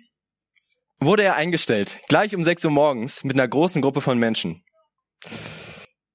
wurde 0.99 1.23
er 1.23 1.35
eingestellt, 1.35 1.99
gleich 2.07 2.35
um 2.35 2.43
6 2.43 2.65
Uhr 2.65 2.71
morgens, 2.71 3.23
mit 3.23 3.35
einer 3.35 3.47
großen 3.47 3.81
Gruppe 3.81 4.01
von 4.01 4.17
Menschen. 4.17 4.63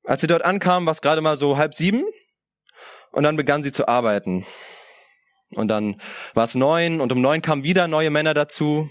Als 0.04 0.20
sie 0.20 0.26
dort 0.26 0.44
ankamen, 0.44 0.86
war 0.86 0.92
es 0.92 1.02
gerade 1.02 1.20
mal 1.20 1.36
so 1.36 1.56
halb 1.56 1.74
sieben 1.74 2.04
und 3.12 3.22
dann 3.22 3.36
begann 3.36 3.62
sie 3.62 3.72
zu 3.72 3.86
arbeiten. 3.86 4.44
Und 5.54 5.68
dann 5.68 6.00
war 6.34 6.44
es 6.44 6.54
neun 6.54 7.00
und 7.00 7.12
um 7.12 7.20
neun 7.20 7.42
kamen 7.42 7.64
wieder 7.64 7.88
neue 7.88 8.10
Männer 8.10 8.34
dazu. 8.34 8.88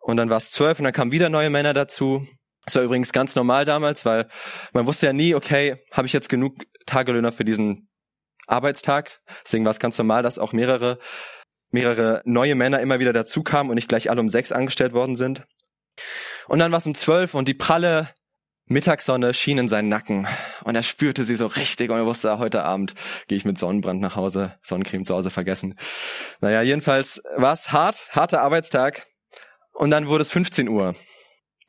Und 0.00 0.16
dann 0.16 0.30
war 0.30 0.36
es 0.36 0.50
zwölf 0.50 0.78
und 0.78 0.84
dann 0.84 0.92
kamen 0.92 1.12
wieder 1.12 1.28
neue 1.28 1.50
Männer 1.50 1.72
dazu. 1.72 2.26
Das 2.64 2.76
war 2.76 2.82
übrigens 2.82 3.12
ganz 3.12 3.34
normal 3.34 3.64
damals, 3.64 4.04
weil 4.04 4.28
man 4.72 4.86
wusste 4.86 5.06
ja 5.06 5.12
nie, 5.12 5.34
okay, 5.34 5.76
habe 5.90 6.06
ich 6.06 6.12
jetzt 6.12 6.28
genug 6.28 6.56
Tagelöhner 6.86 7.32
für 7.32 7.44
diesen 7.44 7.88
Arbeitstag? 8.46 9.20
Deswegen 9.44 9.64
war 9.64 9.72
es 9.72 9.78
ganz 9.78 9.98
normal, 9.98 10.22
dass 10.22 10.38
auch 10.38 10.52
mehrere, 10.52 10.98
mehrere 11.70 12.22
neue 12.24 12.54
Männer 12.54 12.80
immer 12.80 13.00
wieder 13.00 13.12
dazu 13.12 13.42
kamen 13.42 13.70
und 13.70 13.76
nicht 13.76 13.88
gleich 13.88 14.10
alle 14.10 14.20
um 14.20 14.28
sechs 14.28 14.52
angestellt 14.52 14.92
worden 14.92 15.16
sind. 15.16 15.44
Und 16.48 16.58
dann 16.58 16.72
war 16.72 16.78
es 16.78 16.86
um 16.86 16.94
zwölf 16.94 17.34
und 17.34 17.48
die 17.48 17.54
pralle 17.54 18.08
Mittagssonne 18.66 19.34
schien 19.34 19.58
in 19.58 19.68
seinen 19.68 19.88
Nacken 19.88 20.26
und 20.64 20.74
er 20.74 20.82
spürte 20.82 21.24
sie 21.24 21.36
so 21.36 21.46
richtig 21.46 21.90
und 21.90 21.96
er 21.98 22.06
wusste, 22.06 22.38
heute 22.38 22.64
Abend 22.64 22.94
gehe 23.28 23.36
ich 23.36 23.44
mit 23.44 23.58
Sonnenbrand 23.58 24.00
nach 24.00 24.16
Hause, 24.16 24.58
Sonnencreme 24.62 25.04
zu 25.04 25.14
Hause 25.14 25.30
vergessen. 25.30 25.74
Naja, 26.40 26.62
jedenfalls 26.62 27.22
war 27.36 27.52
es 27.52 27.72
hart, 27.72 28.08
harter 28.12 28.40
Arbeitstag 28.40 29.06
und 29.72 29.90
dann 29.90 30.08
wurde 30.08 30.22
es 30.22 30.30
15 30.30 30.68
Uhr 30.68 30.94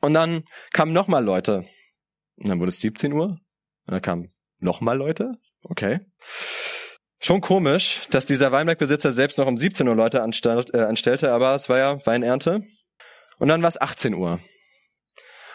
und 0.00 0.14
dann 0.14 0.44
kamen 0.72 0.94
nochmal 0.94 1.22
Leute 1.22 1.64
und 2.36 2.48
dann 2.48 2.60
wurde 2.60 2.70
es 2.70 2.80
17 2.80 3.12
Uhr 3.12 3.26
und 3.26 3.40
dann 3.92 4.02
kamen 4.02 4.34
nochmal 4.58 4.96
Leute, 4.96 5.34
okay. 5.62 6.00
Schon 7.18 7.40
komisch, 7.40 8.02
dass 8.10 8.26
dieser 8.26 8.52
Weinbergbesitzer 8.52 9.10
selbst 9.12 9.38
noch 9.38 9.46
um 9.46 9.56
17 9.56 9.88
Uhr 9.88 9.94
Leute 9.94 10.18
äh, 10.18 10.80
anstellte, 10.80 11.32
aber 11.32 11.54
es 11.54 11.68
war 11.68 11.78
ja 11.78 12.06
Weinernte. 12.06 12.62
Und 13.38 13.48
dann 13.48 13.62
war 13.62 13.68
es 13.68 13.80
18 13.80 14.14
Uhr. 14.14 14.38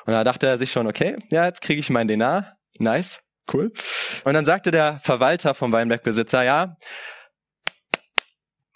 Und 0.05 0.13
da 0.13 0.23
dachte 0.23 0.47
er 0.47 0.57
sich 0.57 0.71
schon, 0.71 0.87
okay, 0.87 1.17
ja, 1.29 1.45
jetzt 1.45 1.61
kriege 1.61 1.79
ich 1.79 1.89
meinen 1.89 2.07
Denar. 2.07 2.57
Nice, 2.79 3.21
cool. 3.53 3.71
Und 4.23 4.33
dann 4.33 4.45
sagte 4.45 4.71
der 4.71 4.99
Verwalter 4.99 5.53
vom 5.53 5.71
Weinbergbesitzer, 5.71 6.43
ja, 6.43 6.75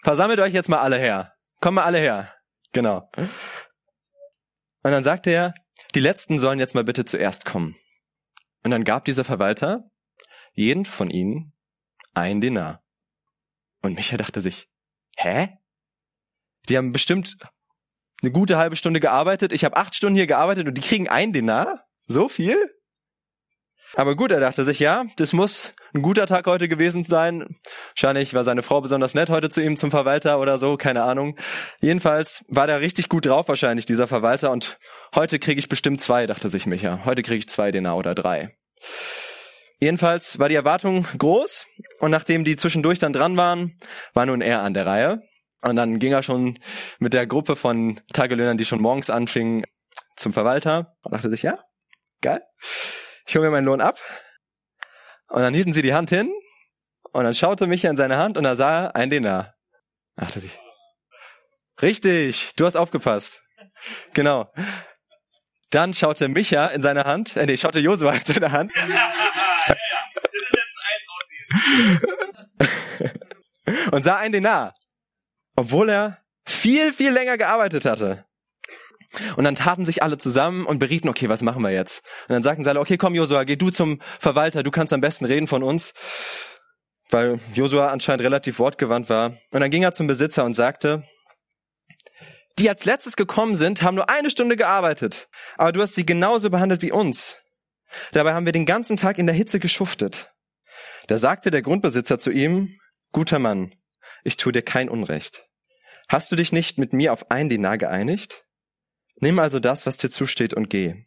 versammelt 0.02 0.40
euch 0.40 0.54
jetzt 0.54 0.68
mal 0.68 0.80
alle 0.80 0.98
her. 0.98 1.32
Kommt 1.60 1.76
mal 1.76 1.84
alle 1.84 1.98
her. 1.98 2.32
Genau. 2.72 3.10
Und 3.16 4.92
dann 4.92 5.02
sagte 5.02 5.30
er, 5.30 5.54
die 5.94 6.00
Letzten 6.00 6.38
sollen 6.38 6.58
jetzt 6.58 6.74
mal 6.74 6.84
bitte 6.84 7.04
zuerst 7.04 7.44
kommen. 7.44 7.76
Und 8.62 8.70
dann 8.70 8.84
gab 8.84 9.04
dieser 9.04 9.24
Verwalter 9.24 9.84
jeden 10.52 10.84
von 10.84 11.10
ihnen 11.10 11.52
ein 12.14 12.40
Denar. 12.40 12.82
Und 13.82 13.94
Micha 13.94 14.16
dachte 14.16 14.40
sich, 14.40 14.68
hä? 15.16 15.58
Die 16.68 16.76
haben 16.76 16.92
bestimmt 16.92 17.36
eine 18.22 18.32
gute 18.32 18.56
halbe 18.56 18.76
Stunde 18.76 19.00
gearbeitet. 19.00 19.52
Ich 19.52 19.64
habe 19.64 19.76
acht 19.76 19.94
Stunden 19.94 20.16
hier 20.16 20.26
gearbeitet 20.26 20.66
und 20.66 20.74
die 20.74 20.82
kriegen 20.82 21.08
ein 21.08 21.32
Dinar? 21.32 21.84
So 22.06 22.28
viel? 22.28 22.56
Aber 23.94 24.16
gut, 24.16 24.30
er 24.30 24.40
dachte 24.40 24.64
sich, 24.64 24.78
ja, 24.78 25.04
das 25.16 25.32
muss 25.32 25.72
ein 25.94 26.02
guter 26.02 26.26
Tag 26.26 26.46
heute 26.46 26.68
gewesen 26.68 27.04
sein. 27.04 27.56
Wahrscheinlich 27.94 28.34
war 28.34 28.44
seine 28.44 28.62
Frau 28.62 28.80
besonders 28.80 29.14
nett 29.14 29.30
heute 29.30 29.48
zu 29.48 29.62
ihm 29.62 29.76
zum 29.76 29.90
Verwalter 29.90 30.40
oder 30.40 30.58
so, 30.58 30.76
keine 30.76 31.02
Ahnung. 31.02 31.38
Jedenfalls 31.80 32.44
war 32.48 32.66
der 32.66 32.80
richtig 32.80 33.08
gut 33.08 33.26
drauf 33.26 33.48
wahrscheinlich, 33.48 33.86
dieser 33.86 34.08
Verwalter. 34.08 34.50
Und 34.50 34.76
heute 35.14 35.38
kriege 35.38 35.58
ich 35.58 35.68
bestimmt 35.68 36.00
zwei, 36.00 36.26
dachte 36.26 36.48
sich 36.48 36.66
Micha. 36.66 37.04
Heute 37.04 37.22
kriege 37.22 37.38
ich 37.38 37.48
zwei 37.48 37.70
Dinar 37.70 37.96
oder 37.96 38.14
drei. 38.14 38.50
Jedenfalls 39.78 40.38
war 40.38 40.48
die 40.48 40.54
Erwartung 40.54 41.06
groß 41.16 41.66
und 42.00 42.10
nachdem 42.10 42.44
die 42.44 42.56
zwischendurch 42.56 42.98
dann 42.98 43.12
dran 43.12 43.36
waren, 43.36 43.78
war 44.14 44.26
nun 44.26 44.40
er 44.40 44.62
an 44.62 44.74
der 44.74 44.86
Reihe. 44.86 45.22
Und 45.62 45.76
dann 45.76 45.98
ging 45.98 46.12
er 46.12 46.22
schon 46.22 46.58
mit 46.98 47.12
der 47.12 47.26
Gruppe 47.26 47.56
von 47.56 48.00
Tagelöhnern, 48.12 48.58
die 48.58 48.64
schon 48.64 48.80
morgens 48.80 49.10
anfingen, 49.10 49.64
zum 50.16 50.32
Verwalter 50.32 50.96
und 51.02 51.12
dachte 51.12 51.28
sich, 51.30 51.42
ja, 51.42 51.58
geil, 52.22 52.42
ich 53.26 53.36
hole 53.36 53.46
mir 53.46 53.50
meinen 53.50 53.66
Lohn 53.66 53.80
ab. 53.80 53.98
Und 55.28 55.42
dann 55.42 55.54
hielten 55.54 55.72
sie 55.72 55.82
die 55.82 55.94
Hand 55.94 56.10
hin 56.10 56.32
und 57.12 57.24
dann 57.24 57.34
schaute 57.34 57.66
Micha 57.66 57.90
in 57.90 57.96
seine 57.96 58.16
Hand 58.16 58.38
und 58.38 58.44
da 58.44 58.56
sah 58.56 58.84
er 58.84 58.96
ein 58.96 59.10
Denar. 59.10 59.54
Dachte 60.16 60.40
sich, 60.40 60.58
richtig, 61.82 62.54
du 62.56 62.64
hast 62.64 62.76
aufgepasst. 62.76 63.42
Genau. 64.14 64.50
Dann 65.70 65.92
schaute 65.92 66.28
Micha 66.28 66.66
in 66.68 66.80
seine 66.80 67.04
Hand, 67.04 67.36
äh, 67.36 67.44
nee, 67.44 67.56
schaute 67.56 67.80
Josua 67.80 68.12
in 68.12 68.24
seine 68.24 68.52
Hand. 68.52 68.72
und 73.90 74.02
sah 74.02 74.16
ein 74.16 74.32
Denar. 74.32 74.74
Obwohl 75.56 75.88
er 75.88 76.18
viel, 76.44 76.92
viel 76.92 77.10
länger 77.10 77.38
gearbeitet 77.38 77.84
hatte. 77.84 78.24
Und 79.36 79.44
dann 79.44 79.54
taten 79.54 79.86
sich 79.86 80.02
alle 80.02 80.18
zusammen 80.18 80.66
und 80.66 80.78
berieten, 80.78 81.08
okay, 81.08 81.28
was 81.28 81.42
machen 81.42 81.62
wir 81.62 81.70
jetzt? 81.70 82.02
Und 82.28 82.34
dann 82.34 82.42
sagten 82.42 82.64
sie 82.64 82.70
alle, 82.70 82.80
okay, 82.80 82.96
komm 82.96 83.14
Josua, 83.14 83.44
geh 83.44 83.56
du 83.56 83.70
zum 83.70 84.00
Verwalter, 84.18 84.62
du 84.62 84.70
kannst 84.70 84.92
am 84.92 85.00
besten 85.00 85.24
reden 85.24 85.46
von 85.46 85.62
uns. 85.62 85.92
Weil 87.10 87.38
Josua 87.54 87.88
anscheinend 87.88 88.24
relativ 88.24 88.58
wortgewandt 88.58 89.08
war. 89.08 89.36
Und 89.50 89.60
dann 89.60 89.70
ging 89.70 89.82
er 89.82 89.92
zum 89.92 90.06
Besitzer 90.06 90.44
und 90.44 90.54
sagte, 90.54 91.04
die 92.58 92.68
als 92.68 92.84
letztes 92.84 93.16
gekommen 93.16 93.54
sind, 93.54 93.82
haben 93.82 93.94
nur 93.94 94.08
eine 94.08 94.30
Stunde 94.30 94.56
gearbeitet. 94.56 95.28
Aber 95.56 95.72
du 95.72 95.82
hast 95.82 95.94
sie 95.94 96.06
genauso 96.06 96.50
behandelt 96.50 96.82
wie 96.82 96.92
uns. 96.92 97.36
Dabei 98.12 98.34
haben 98.34 98.46
wir 98.46 98.52
den 98.52 98.66
ganzen 98.66 98.96
Tag 98.96 99.18
in 99.18 99.26
der 99.26 99.34
Hitze 99.34 99.60
geschuftet. 99.60 100.32
Da 101.06 101.18
sagte 101.18 101.50
der 101.50 101.62
Grundbesitzer 101.62 102.18
zu 102.18 102.30
ihm, 102.30 102.78
guter 103.12 103.38
Mann, 103.38 103.74
ich 104.24 104.36
tue 104.36 104.52
dir 104.52 104.62
kein 104.62 104.88
Unrecht. 104.88 105.45
Hast 106.08 106.30
du 106.30 106.36
dich 106.36 106.52
nicht 106.52 106.78
mit 106.78 106.92
mir 106.92 107.12
auf 107.12 107.30
ein 107.30 107.48
Dinar 107.48 107.78
geeinigt? 107.78 108.44
Nimm 109.16 109.38
also 109.38 109.58
das, 109.58 109.86
was 109.86 109.96
dir 109.96 110.10
zusteht, 110.10 110.54
und 110.54 110.70
geh. 110.70 111.04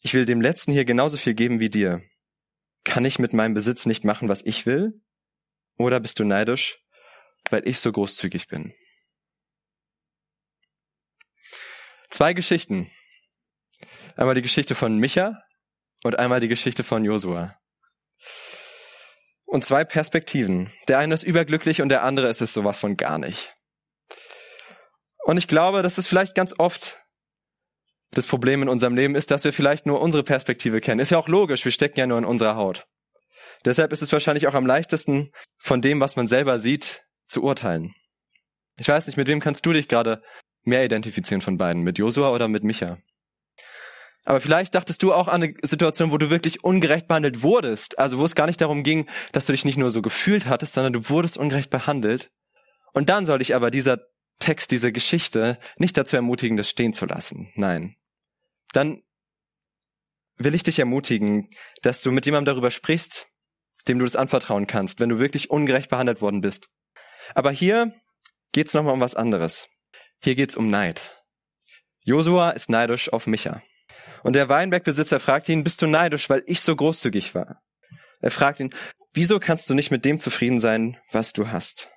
Ich 0.00 0.14
will 0.14 0.26
dem 0.26 0.40
Letzten 0.40 0.72
hier 0.72 0.84
genauso 0.84 1.16
viel 1.16 1.34
geben 1.34 1.60
wie 1.60 1.70
dir. 1.70 2.02
Kann 2.84 3.04
ich 3.04 3.18
mit 3.18 3.32
meinem 3.32 3.54
Besitz 3.54 3.86
nicht 3.86 4.04
machen, 4.04 4.28
was 4.28 4.42
ich 4.42 4.66
will? 4.66 5.00
Oder 5.76 6.00
bist 6.00 6.18
du 6.18 6.24
neidisch, 6.24 6.78
weil 7.50 7.66
ich 7.66 7.80
so 7.80 7.90
großzügig 7.90 8.48
bin? 8.48 8.74
Zwei 12.10 12.34
Geschichten. 12.34 12.90
Einmal 14.16 14.34
die 14.34 14.42
Geschichte 14.42 14.74
von 14.74 14.98
Micha 14.98 15.42
und 16.04 16.18
einmal 16.18 16.40
die 16.40 16.48
Geschichte 16.48 16.84
von 16.84 17.04
Josua. 17.04 17.58
Und 19.46 19.64
zwei 19.64 19.84
Perspektiven. 19.84 20.72
Der 20.88 20.98
eine 20.98 21.14
ist 21.14 21.22
überglücklich 21.22 21.80
und 21.80 21.88
der 21.88 22.04
andere 22.04 22.28
ist 22.28 22.40
es 22.40 22.54
sowas 22.54 22.78
von 22.78 22.96
gar 22.96 23.18
nicht. 23.18 23.54
Und 25.24 25.36
ich 25.38 25.48
glaube, 25.48 25.82
dass 25.82 25.98
es 25.98 26.06
vielleicht 26.06 26.34
ganz 26.34 26.54
oft 26.58 26.98
das 28.12 28.26
Problem 28.26 28.62
in 28.62 28.68
unserem 28.68 28.94
Leben 28.94 29.14
ist, 29.14 29.30
dass 29.30 29.44
wir 29.44 29.52
vielleicht 29.52 29.86
nur 29.86 30.00
unsere 30.00 30.22
Perspektive 30.22 30.80
kennen. 30.80 31.00
Ist 31.00 31.10
ja 31.10 31.18
auch 31.18 31.28
logisch, 31.28 31.64
wir 31.64 31.72
stecken 31.72 31.98
ja 31.98 32.06
nur 32.06 32.18
in 32.18 32.24
unserer 32.24 32.56
Haut. 32.56 32.84
Deshalb 33.64 33.92
ist 33.92 34.02
es 34.02 34.12
wahrscheinlich 34.12 34.48
auch 34.48 34.54
am 34.54 34.66
leichtesten, 34.66 35.30
von 35.58 35.80
dem, 35.80 36.00
was 36.00 36.16
man 36.16 36.26
selber 36.26 36.58
sieht, 36.58 37.02
zu 37.26 37.42
urteilen. 37.42 37.94
Ich 38.78 38.88
weiß 38.88 39.06
nicht, 39.06 39.16
mit 39.16 39.28
wem 39.28 39.40
kannst 39.40 39.64
du 39.64 39.72
dich 39.72 39.88
gerade 39.88 40.22
mehr 40.64 40.84
identifizieren 40.84 41.40
von 41.40 41.56
beiden? 41.56 41.82
Mit 41.82 41.98
Josua 41.98 42.30
oder 42.30 42.48
mit 42.48 42.64
Micha? 42.64 42.98
Aber 44.24 44.40
vielleicht 44.40 44.74
dachtest 44.74 45.02
du 45.02 45.12
auch 45.12 45.28
an 45.28 45.42
eine 45.42 45.54
Situation, 45.62 46.12
wo 46.12 46.18
du 46.18 46.30
wirklich 46.30 46.62
ungerecht 46.62 47.08
behandelt 47.08 47.42
wurdest. 47.42 47.98
Also 47.98 48.18
wo 48.18 48.24
es 48.24 48.34
gar 48.34 48.46
nicht 48.46 48.60
darum 48.60 48.84
ging, 48.84 49.08
dass 49.32 49.46
du 49.46 49.52
dich 49.52 49.64
nicht 49.64 49.78
nur 49.78 49.90
so 49.90 50.02
gefühlt 50.02 50.46
hattest, 50.46 50.74
sondern 50.74 50.92
du 50.92 51.08
wurdest 51.08 51.38
ungerecht 51.38 51.70
behandelt. 51.70 52.30
Und 52.92 53.08
dann 53.08 53.26
soll 53.26 53.38
dich 53.38 53.54
aber 53.54 53.70
dieser 53.70 53.98
Text, 54.42 54.72
diese 54.72 54.90
Geschichte 54.90 55.58
nicht 55.78 55.96
dazu 55.96 56.16
ermutigen, 56.16 56.56
das 56.56 56.68
stehen 56.68 56.92
zu 56.92 57.06
lassen. 57.06 57.52
Nein. 57.54 57.94
Dann 58.72 59.02
will 60.36 60.54
ich 60.54 60.64
dich 60.64 60.80
ermutigen, 60.80 61.48
dass 61.82 62.02
du 62.02 62.10
mit 62.10 62.26
jemandem 62.26 62.54
darüber 62.54 62.72
sprichst, 62.72 63.26
dem 63.86 64.00
du 64.00 64.04
das 64.04 64.16
anvertrauen 64.16 64.66
kannst, 64.66 64.98
wenn 64.98 65.08
du 65.08 65.20
wirklich 65.20 65.50
ungerecht 65.50 65.90
behandelt 65.90 66.20
worden 66.20 66.40
bist. 66.40 66.68
Aber 67.36 67.52
hier 67.52 67.94
geht's 68.50 68.74
nochmal 68.74 68.94
um 68.94 69.00
was 69.00 69.14
anderes. 69.14 69.68
Hier 70.20 70.34
geht's 70.34 70.56
um 70.56 70.70
Neid. 70.70 71.22
Josua 72.02 72.50
ist 72.50 72.68
neidisch 72.68 73.12
auf 73.12 73.28
Micha. 73.28 73.62
Und 74.24 74.32
der 74.34 74.48
Weinbergbesitzer 74.48 75.20
fragt 75.20 75.48
ihn, 75.48 75.62
bist 75.62 75.82
du 75.82 75.86
neidisch, 75.86 76.28
weil 76.28 76.42
ich 76.46 76.60
so 76.60 76.74
großzügig 76.74 77.34
war? 77.36 77.62
Er 78.20 78.32
fragt 78.32 78.58
ihn, 78.58 78.70
wieso 79.12 79.38
kannst 79.38 79.70
du 79.70 79.74
nicht 79.74 79.92
mit 79.92 80.04
dem 80.04 80.18
zufrieden 80.18 80.58
sein, 80.58 80.98
was 81.12 81.32
du 81.32 81.48
hast? 81.48 81.90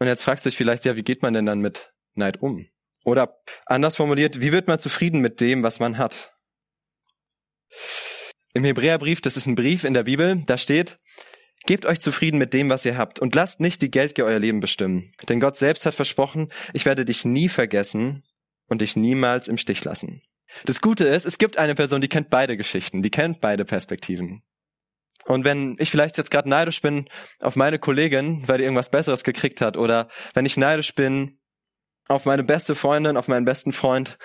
Und 0.00 0.06
jetzt 0.08 0.24
fragst 0.24 0.44
du 0.44 0.50
dich 0.50 0.56
vielleicht, 0.56 0.84
ja, 0.84 0.96
wie 0.96 1.04
geht 1.04 1.22
man 1.22 1.34
denn 1.34 1.46
dann 1.46 1.60
mit 1.60 1.92
Neid 2.14 2.42
um? 2.42 2.66
Oder 3.04 3.40
anders 3.66 3.96
formuliert, 3.96 4.40
wie 4.40 4.50
wird 4.50 4.66
man 4.66 4.78
zufrieden 4.78 5.20
mit 5.20 5.40
dem, 5.40 5.62
was 5.62 5.78
man 5.78 5.98
hat? 5.98 6.32
Im 8.52 8.64
Hebräerbrief, 8.64 9.20
das 9.20 9.36
ist 9.36 9.46
ein 9.46 9.54
Brief 9.54 9.84
in 9.84 9.94
der 9.94 10.02
Bibel, 10.02 10.42
da 10.46 10.58
steht, 10.58 10.98
Gebt 11.66 11.84
euch 11.84 12.00
zufrieden 12.00 12.38
mit 12.38 12.54
dem, 12.54 12.70
was 12.70 12.84
ihr 12.84 12.96
habt, 12.96 13.18
und 13.18 13.34
lasst 13.34 13.60
nicht 13.60 13.82
die 13.82 13.90
Geldgier 13.90 14.24
euer 14.24 14.38
Leben 14.38 14.60
bestimmen. 14.60 15.12
Denn 15.28 15.40
Gott 15.40 15.56
selbst 15.56 15.84
hat 15.86 15.94
versprochen, 15.94 16.50
ich 16.72 16.86
werde 16.86 17.04
dich 17.04 17.24
nie 17.24 17.48
vergessen 17.48 18.24
und 18.66 18.80
dich 18.80 18.96
niemals 18.96 19.46
im 19.46 19.58
Stich 19.58 19.84
lassen. 19.84 20.22
Das 20.64 20.80
Gute 20.80 21.04
ist, 21.04 21.26
es 21.26 21.38
gibt 21.38 21.58
eine 21.58 21.74
Person, 21.74 22.00
die 22.00 22.08
kennt 22.08 22.30
beide 22.30 22.56
Geschichten, 22.56 23.02
die 23.02 23.10
kennt 23.10 23.40
beide 23.40 23.64
Perspektiven. 23.64 24.42
Und 25.30 25.44
wenn 25.44 25.76
ich 25.78 25.92
vielleicht 25.92 26.18
jetzt 26.18 26.32
gerade 26.32 26.48
neidisch 26.48 26.80
bin 26.80 27.08
auf 27.38 27.54
meine 27.54 27.78
Kollegin, 27.78 28.48
weil 28.48 28.58
die 28.58 28.64
irgendwas 28.64 28.90
Besseres 28.90 29.22
gekriegt 29.22 29.60
hat, 29.60 29.76
oder 29.76 30.08
wenn 30.34 30.44
ich 30.44 30.56
neidisch 30.56 30.92
bin 30.96 31.38
auf 32.08 32.24
meine 32.24 32.42
beste 32.42 32.74
Freundin, 32.74 33.16
auf 33.16 33.28
meinen 33.28 33.44
besten 33.44 33.72
Freund, 33.72 34.18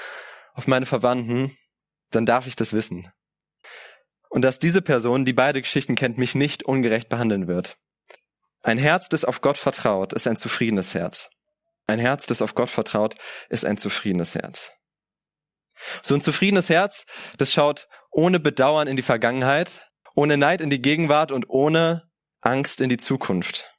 auf 0.56 0.66
meine 0.66 0.88
Verwandten, 0.88 1.56
dann 2.10 2.26
darf 2.26 2.48
ich 2.48 2.56
das 2.56 2.74
wissen. 2.74 3.12
Und 4.30 4.42
dass 4.42 4.58
diese 4.58 4.82
Person, 4.82 5.26
die 5.26 5.34
beide 5.34 5.62
Geschichten 5.62 5.94
kennt, 5.94 6.18
mich 6.18 6.34
nicht 6.34 6.64
ungerecht 6.64 7.08
behandeln 7.08 7.48
wird. 7.48 7.78
Ein 8.64 8.80
Herz, 8.80 9.08
das 9.08 9.26
auf 9.26 9.42
Gott 9.42 9.60
vertraut, 9.60 10.12
ist 10.12 10.26
ein 10.26 10.38
zufriedenes 10.38 10.96
Herz. 10.96 11.30
Ein 11.86 12.00
Herz, 12.00 12.26
das 12.26 12.42
auf 12.42 12.56
Gott 12.56 12.72
vertraut, 12.72 13.14
ist 13.50 13.64
ein 13.64 13.78
zufriedenes 13.78 14.34
Herz. 14.34 14.72
So 16.02 16.16
ein 16.16 16.22
zufriedenes 16.22 16.70
Herz, 16.70 17.06
das 17.38 17.54
schaut 17.54 17.88
ohne 18.10 18.40
Bedauern 18.40 18.88
in 18.88 18.96
die 18.96 19.04
Vergangenheit, 19.04 19.70
ohne 20.16 20.38
Neid 20.38 20.62
in 20.62 20.70
die 20.70 20.82
Gegenwart 20.82 21.32
und 21.32 21.50
ohne 21.50 22.10
Angst 22.42 22.82
in 22.82 22.90
die 22.90 22.98
Zukunft. 22.98 23.72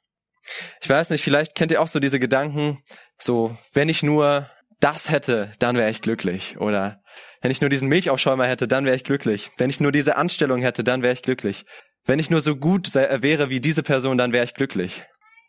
Ich 0.81 0.89
weiß 0.89 1.09
nicht, 1.09 1.23
vielleicht 1.23 1.55
kennt 1.55 1.71
ihr 1.71 1.81
auch 1.81 1.87
so 1.87 1.99
diese 1.99 2.19
Gedanken, 2.19 2.81
so, 3.17 3.57
wenn 3.73 3.89
ich 3.89 4.03
nur 4.03 4.49
das 4.79 5.09
hätte, 5.09 5.51
dann 5.59 5.75
wäre 5.75 5.89
ich 5.89 6.01
glücklich. 6.01 6.57
Oder 6.59 7.01
wenn 7.41 7.51
ich 7.51 7.61
nur 7.61 7.69
diesen 7.69 7.89
Milchaufschäumer 7.89 8.45
hätte, 8.45 8.67
dann 8.67 8.85
wäre 8.85 8.95
ich 8.95 9.03
glücklich. 9.03 9.49
Wenn 9.57 9.69
ich 9.69 9.79
nur 9.79 9.91
diese 9.91 10.15
Anstellung 10.15 10.61
hätte, 10.61 10.83
dann 10.83 11.01
wäre 11.01 11.13
ich 11.13 11.23
glücklich. 11.23 11.65
Wenn 12.05 12.19
ich 12.19 12.29
nur 12.29 12.41
so 12.41 12.55
gut 12.55 12.93
wäre 12.95 13.49
wie 13.49 13.59
diese 13.59 13.83
Person, 13.83 14.17
dann 14.17 14.31
wäre 14.31 14.45
ich 14.45 14.53
glücklich. 14.53 15.03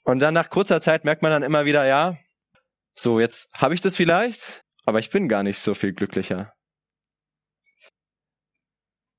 Und 0.04 0.20
dann 0.20 0.34
nach 0.34 0.50
kurzer 0.50 0.80
Zeit 0.80 1.04
merkt 1.04 1.22
man 1.22 1.30
dann 1.30 1.42
immer 1.42 1.66
wieder, 1.66 1.86
ja, 1.86 2.16
so, 2.94 3.20
jetzt 3.20 3.48
habe 3.52 3.74
ich 3.74 3.80
das 3.80 3.94
vielleicht, 3.94 4.62
aber 4.84 4.98
ich 4.98 5.10
bin 5.10 5.28
gar 5.28 5.42
nicht 5.42 5.58
so 5.58 5.74
viel 5.74 5.92
glücklicher. 5.92 6.52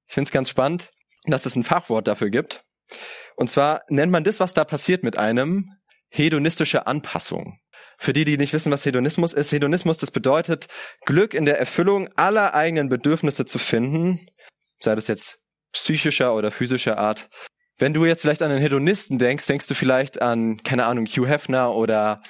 Ich 0.08 0.16
finde 0.16 0.28
es 0.28 0.34
ganz 0.34 0.50
spannend, 0.50 0.90
dass 1.26 1.46
es 1.46 1.56
ein 1.56 1.64
Fachwort 1.64 2.08
dafür 2.08 2.30
gibt. 2.30 2.64
Und 3.36 3.50
zwar 3.50 3.84
nennt 3.88 4.12
man 4.12 4.24
das, 4.24 4.40
was 4.40 4.54
da 4.54 4.64
passiert 4.66 5.04
mit 5.04 5.18
einem, 5.18 5.72
hedonistische 6.10 6.88
Anpassung. 6.88 7.60
Für 7.98 8.14
die, 8.14 8.26
die 8.26 8.38
nicht 8.38 8.54
wissen, 8.54 8.72
was 8.72 8.86
Hedonismus 8.86 9.34
ist, 9.34 9.52
Hedonismus, 9.52 9.98
das 9.98 10.12
bedeutet, 10.12 10.68
Glück 11.06 11.34
in 11.34 11.46
der 11.46 11.60
Erfüllung 11.60 12.10
aller 12.16 12.54
eigenen 12.54 12.90
Bedürfnisse 12.90 13.46
zu 13.46 13.60
finden, 13.60 14.26
sei 14.80 14.96
das 14.96 15.08
jetzt 15.08 15.40
psychischer 15.74 16.34
oder 16.34 16.52
physischer 16.52 16.98
Art. 16.98 17.30
Wenn 17.78 17.94
du 17.94 18.06
jetzt 18.06 18.22
vielleicht 18.22 18.42
an 18.42 18.52
einen 18.52 18.62
Hedonisten 18.62 19.20
denkst, 19.20 19.46
denkst 19.46 19.68
du 19.68 19.74
vielleicht 19.74 20.22
an, 20.22 20.64
keine 20.64 20.86
Ahnung, 20.86 21.06
Hugh 21.06 21.28
Hefner 21.28 21.76
oder 21.76 22.22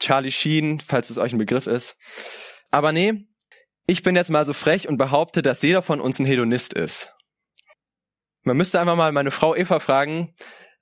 Charlie 0.00 0.32
Sheen, 0.32 0.80
falls 0.80 1.10
es 1.10 1.18
euch 1.18 1.32
ein 1.32 1.38
Begriff 1.38 1.66
ist. 1.66 1.96
Aber 2.70 2.92
nee, 2.92 3.26
ich 3.86 4.02
bin 4.02 4.16
jetzt 4.16 4.30
mal 4.30 4.44
so 4.44 4.52
frech 4.52 4.88
und 4.88 4.96
behaupte, 4.96 5.42
dass 5.42 5.62
jeder 5.62 5.82
von 5.82 6.00
uns 6.00 6.18
ein 6.18 6.26
Hedonist 6.26 6.74
ist. 6.74 7.13
Man 8.44 8.56
müsste 8.56 8.80
einfach 8.80 8.96
mal 8.96 9.12
meine 9.12 9.30
Frau 9.30 9.56
Eva 9.56 9.80
fragen, 9.80 10.34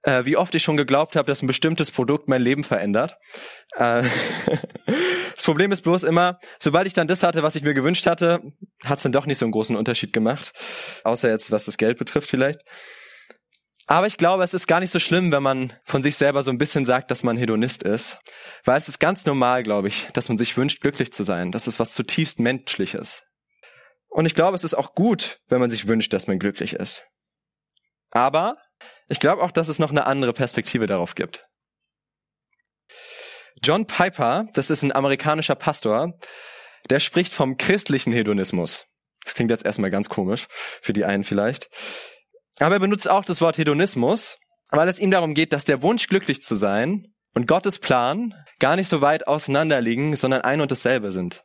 äh, 0.02 0.24
wie 0.24 0.36
oft 0.36 0.54
ich 0.54 0.62
schon 0.62 0.76
geglaubt 0.76 1.16
habe, 1.16 1.26
dass 1.26 1.42
ein 1.42 1.46
bestimmtes 1.46 1.90
Produkt 1.90 2.28
mein 2.28 2.42
Leben 2.42 2.64
verändert. 2.64 3.16
Äh, 3.76 4.02
das 5.34 5.44
Problem 5.44 5.72
ist 5.72 5.82
bloß 5.82 6.02
immer, 6.02 6.38
sobald 6.58 6.86
ich 6.86 6.92
dann 6.92 7.06
das 7.06 7.22
hatte, 7.22 7.42
was 7.42 7.54
ich 7.54 7.62
mir 7.62 7.74
gewünscht 7.74 8.06
hatte, 8.06 8.40
hat 8.84 8.98
es 8.98 9.04
dann 9.04 9.12
doch 9.12 9.26
nicht 9.26 9.38
so 9.38 9.44
einen 9.44 9.52
großen 9.52 9.76
Unterschied 9.76 10.12
gemacht. 10.12 10.52
Außer 11.04 11.30
jetzt, 11.30 11.50
was 11.50 11.66
das 11.66 11.76
Geld 11.76 11.98
betrifft 11.98 12.28
vielleicht. 12.28 12.60
Aber 13.86 14.06
ich 14.06 14.16
glaube, 14.16 14.42
es 14.42 14.54
ist 14.54 14.66
gar 14.66 14.80
nicht 14.80 14.90
so 14.90 14.98
schlimm, 14.98 15.32
wenn 15.32 15.42
man 15.42 15.72
von 15.84 16.02
sich 16.02 16.16
selber 16.16 16.42
so 16.42 16.50
ein 16.50 16.58
bisschen 16.58 16.84
sagt, 16.84 17.10
dass 17.10 17.22
man 17.22 17.36
Hedonist 17.36 17.82
ist. 17.82 18.18
Weil 18.64 18.78
es 18.78 18.88
ist 18.88 19.00
ganz 19.00 19.26
normal, 19.26 19.62
glaube 19.62 19.88
ich, 19.88 20.08
dass 20.14 20.28
man 20.28 20.38
sich 20.38 20.56
wünscht, 20.56 20.80
glücklich 20.80 21.12
zu 21.12 21.24
sein. 21.24 21.52
Das 21.52 21.66
ist 21.66 21.78
was 21.78 21.92
zutiefst 21.92 22.40
Menschliches. 22.40 23.22
Und 24.08 24.26
ich 24.26 24.34
glaube, 24.34 24.54
es 24.54 24.64
ist 24.64 24.74
auch 24.74 24.94
gut, 24.94 25.40
wenn 25.48 25.60
man 25.60 25.70
sich 25.70 25.88
wünscht, 25.88 26.12
dass 26.12 26.26
man 26.26 26.38
glücklich 26.38 26.74
ist. 26.74 27.04
Aber 28.12 28.56
ich 29.08 29.20
glaube 29.20 29.42
auch, 29.42 29.50
dass 29.50 29.68
es 29.68 29.78
noch 29.78 29.90
eine 29.90 30.06
andere 30.06 30.32
Perspektive 30.32 30.86
darauf 30.86 31.14
gibt. 31.14 31.46
John 33.62 33.86
Piper, 33.86 34.46
das 34.54 34.70
ist 34.70 34.82
ein 34.82 34.92
amerikanischer 34.92 35.54
Pastor, 35.54 36.14
der 36.90 37.00
spricht 37.00 37.32
vom 37.32 37.56
christlichen 37.56 38.12
Hedonismus. 38.12 38.86
Das 39.24 39.34
klingt 39.34 39.50
jetzt 39.50 39.64
erstmal 39.64 39.90
ganz 39.90 40.08
komisch, 40.08 40.46
für 40.50 40.92
die 40.92 41.04
einen 41.04 41.24
vielleicht. 41.24 41.68
Aber 42.58 42.76
er 42.76 42.80
benutzt 42.80 43.08
auch 43.08 43.24
das 43.24 43.40
Wort 43.40 43.58
Hedonismus, 43.58 44.38
weil 44.70 44.88
es 44.88 44.98
ihm 44.98 45.10
darum 45.10 45.34
geht, 45.34 45.52
dass 45.52 45.64
der 45.64 45.82
Wunsch, 45.82 46.08
glücklich 46.08 46.42
zu 46.42 46.54
sein 46.54 47.14
und 47.34 47.46
Gottes 47.46 47.78
Plan 47.78 48.34
gar 48.58 48.76
nicht 48.76 48.88
so 48.88 49.00
weit 49.00 49.26
auseinander 49.26 49.80
liegen, 49.80 50.16
sondern 50.16 50.42
ein 50.42 50.60
und 50.60 50.70
dasselbe 50.70 51.12
sind. 51.12 51.44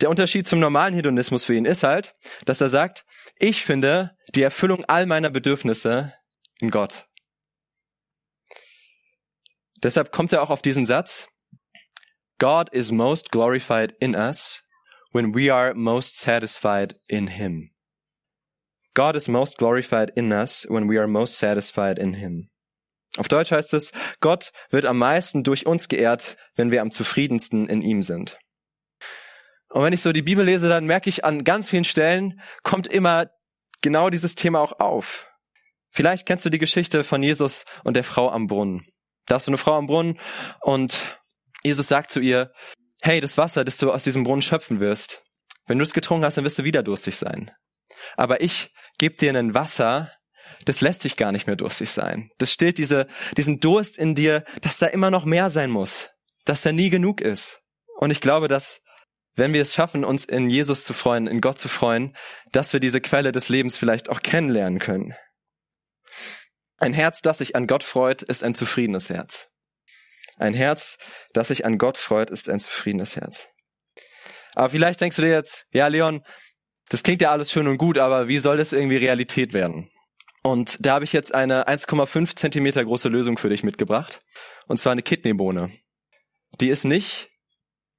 Der 0.00 0.10
Unterschied 0.10 0.48
zum 0.48 0.60
normalen 0.60 0.94
Hedonismus 0.94 1.44
für 1.44 1.54
ihn 1.54 1.64
ist 1.64 1.82
halt, 1.82 2.14
dass 2.44 2.60
er 2.60 2.68
sagt, 2.68 3.04
ich 3.36 3.64
finde 3.64 4.16
die 4.34 4.42
Erfüllung 4.42 4.84
all 4.86 5.06
meiner 5.06 5.30
Bedürfnisse 5.30 6.14
in 6.60 6.70
Gott. 6.70 7.06
Deshalb 9.82 10.12
kommt 10.12 10.32
er 10.32 10.42
auch 10.42 10.50
auf 10.50 10.62
diesen 10.62 10.86
Satz, 10.86 11.28
God 12.38 12.72
is 12.72 12.90
most 12.90 13.30
glorified 13.30 13.94
in 14.00 14.16
us 14.16 14.62
when 15.12 15.34
we 15.34 15.52
are 15.52 15.74
most 15.74 16.18
satisfied 16.18 16.96
in 17.06 17.28
him. 17.28 17.70
God 18.94 19.14
is 19.14 19.28
most 19.28 19.58
glorified 19.58 20.10
in 20.16 20.32
us 20.32 20.66
when 20.68 20.88
we 20.88 20.98
are 20.98 21.06
most 21.06 21.38
satisfied 21.38 21.98
in 21.98 22.14
him. 22.14 22.50
Auf 23.16 23.28
Deutsch 23.28 23.52
heißt 23.52 23.74
es, 23.74 23.92
Gott 24.20 24.50
wird 24.70 24.86
am 24.86 24.98
meisten 24.98 25.44
durch 25.44 25.66
uns 25.66 25.88
geehrt, 25.88 26.36
wenn 26.56 26.70
wir 26.72 26.80
am 26.80 26.90
zufriedensten 26.90 27.68
in 27.68 27.80
ihm 27.80 28.02
sind. 28.02 28.38
Und 29.74 29.82
wenn 29.82 29.92
ich 29.92 30.02
so 30.02 30.12
die 30.12 30.22
Bibel 30.22 30.44
lese, 30.44 30.68
dann 30.68 30.86
merke 30.86 31.10
ich 31.10 31.24
an 31.24 31.42
ganz 31.42 31.68
vielen 31.68 31.82
Stellen 31.82 32.40
kommt 32.62 32.86
immer 32.86 33.26
genau 33.82 34.08
dieses 34.08 34.36
Thema 34.36 34.60
auch 34.60 34.78
auf. 34.78 35.26
Vielleicht 35.90 36.26
kennst 36.26 36.44
du 36.44 36.50
die 36.50 36.60
Geschichte 36.60 37.02
von 37.02 37.24
Jesus 37.24 37.64
und 37.82 37.94
der 37.94 38.04
Frau 38.04 38.30
am 38.30 38.46
Brunnen. 38.46 38.86
Da 39.26 39.36
ist 39.36 39.46
so 39.46 39.50
eine 39.50 39.58
Frau 39.58 39.72
am 39.76 39.88
Brunnen 39.88 40.20
und 40.60 41.18
Jesus 41.64 41.88
sagt 41.88 42.12
zu 42.12 42.20
ihr, 42.20 42.52
hey, 43.02 43.20
das 43.20 43.36
Wasser, 43.36 43.64
das 43.64 43.78
du 43.78 43.90
aus 43.90 44.04
diesem 44.04 44.22
Brunnen 44.22 44.42
schöpfen 44.42 44.78
wirst, 44.78 45.24
wenn 45.66 45.78
du 45.78 45.84
es 45.84 45.92
getrunken 45.92 46.24
hast, 46.24 46.36
dann 46.36 46.44
wirst 46.44 46.60
du 46.60 46.64
wieder 46.64 46.84
durstig 46.84 47.16
sein. 47.16 47.50
Aber 48.16 48.42
ich 48.42 48.72
gebe 48.98 49.16
dir 49.16 49.34
ein 49.34 49.54
Wasser, 49.54 50.12
das 50.66 50.82
lässt 50.82 51.00
sich 51.00 51.16
gar 51.16 51.32
nicht 51.32 51.48
mehr 51.48 51.56
durstig 51.56 51.90
sein. 51.90 52.30
Das 52.38 52.52
stillt 52.52 52.78
diese, 52.78 53.08
diesen 53.36 53.58
Durst 53.58 53.98
in 53.98 54.14
dir, 54.14 54.44
dass 54.60 54.78
da 54.78 54.86
immer 54.86 55.10
noch 55.10 55.24
mehr 55.24 55.50
sein 55.50 55.72
muss, 55.72 56.10
dass 56.44 56.62
da 56.62 56.70
nie 56.70 56.90
genug 56.90 57.20
ist. 57.20 57.60
Und 57.98 58.12
ich 58.12 58.20
glaube, 58.20 58.46
dass 58.46 58.83
wenn 59.36 59.52
wir 59.52 59.62
es 59.62 59.74
schaffen, 59.74 60.04
uns 60.04 60.24
in 60.24 60.50
Jesus 60.50 60.84
zu 60.84 60.92
freuen, 60.92 61.26
in 61.26 61.40
Gott 61.40 61.58
zu 61.58 61.68
freuen, 61.68 62.16
dass 62.52 62.72
wir 62.72 62.80
diese 62.80 63.00
Quelle 63.00 63.32
des 63.32 63.48
Lebens 63.48 63.76
vielleicht 63.76 64.08
auch 64.08 64.22
kennenlernen 64.22 64.78
können. 64.78 65.14
Ein 66.78 66.92
Herz, 66.92 67.20
das 67.22 67.38
sich 67.38 67.56
an 67.56 67.66
Gott 67.66 67.82
freut, 67.82 68.22
ist 68.22 68.42
ein 68.42 68.54
zufriedenes 68.54 69.08
Herz. 69.08 69.48
Ein 70.36 70.54
Herz, 70.54 70.98
das 71.32 71.48
sich 71.48 71.64
an 71.64 71.78
Gott 71.78 71.98
freut, 71.98 72.30
ist 72.30 72.48
ein 72.48 72.60
zufriedenes 72.60 73.16
Herz. 73.16 73.48
Aber 74.54 74.70
vielleicht 74.70 75.00
denkst 75.00 75.16
du 75.16 75.22
dir 75.22 75.32
jetzt, 75.32 75.66
ja, 75.72 75.86
Leon, 75.86 76.22
das 76.88 77.02
klingt 77.02 77.22
ja 77.22 77.32
alles 77.32 77.50
schön 77.50 77.66
und 77.66 77.78
gut, 77.78 77.98
aber 77.98 78.28
wie 78.28 78.38
soll 78.38 78.56
das 78.56 78.72
irgendwie 78.72 78.96
Realität 78.96 79.52
werden? 79.52 79.90
Und 80.42 80.76
da 80.80 80.94
habe 80.94 81.04
ich 81.04 81.12
jetzt 81.12 81.34
eine 81.34 81.66
1,5 81.66 82.36
Zentimeter 82.36 82.84
große 82.84 83.08
Lösung 83.08 83.38
für 83.38 83.48
dich 83.48 83.62
mitgebracht. 83.62 84.20
Und 84.66 84.78
zwar 84.78 84.92
eine 84.92 85.02
Kidneybohne. 85.02 85.70
Die 86.60 86.68
ist 86.68 86.84
nicht 86.84 87.30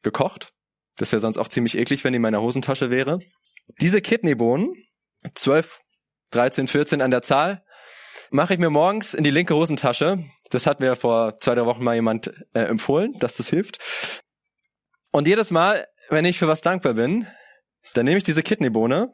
gekocht. 0.03 0.53
Das 0.97 1.11
wäre 1.11 1.19
sonst 1.19 1.37
auch 1.37 1.47
ziemlich 1.47 1.77
eklig, 1.77 2.03
wenn 2.03 2.13
die 2.13 2.17
in 2.17 2.21
meiner 2.21 2.41
Hosentasche 2.41 2.89
wäre. 2.89 3.19
Diese 3.81 4.01
Kidneybohnen, 4.01 4.73
12, 5.33 5.79
13, 6.31 6.67
14 6.67 7.01
an 7.01 7.11
der 7.11 7.21
Zahl, 7.21 7.63
mache 8.29 8.53
ich 8.53 8.59
mir 8.59 8.69
morgens 8.69 9.13
in 9.13 9.23
die 9.23 9.31
linke 9.31 9.55
Hosentasche. 9.55 10.23
Das 10.49 10.67
hat 10.67 10.79
mir 10.79 10.95
vor 10.95 11.37
zwei, 11.37 11.55
drei 11.55 11.65
Wochen 11.65 11.83
mal 11.83 11.95
jemand 11.95 12.33
äh, 12.53 12.61
empfohlen, 12.61 13.13
dass 13.19 13.37
das 13.37 13.49
hilft. 13.49 13.79
Und 15.11 15.27
jedes 15.27 15.51
Mal, 15.51 15.87
wenn 16.09 16.25
ich 16.25 16.37
für 16.37 16.47
was 16.47 16.61
dankbar 16.61 16.93
bin, 16.93 17.27
dann 17.93 18.05
nehme 18.05 18.17
ich 18.17 18.23
diese 18.23 18.43
Kidneybohne 18.43 19.09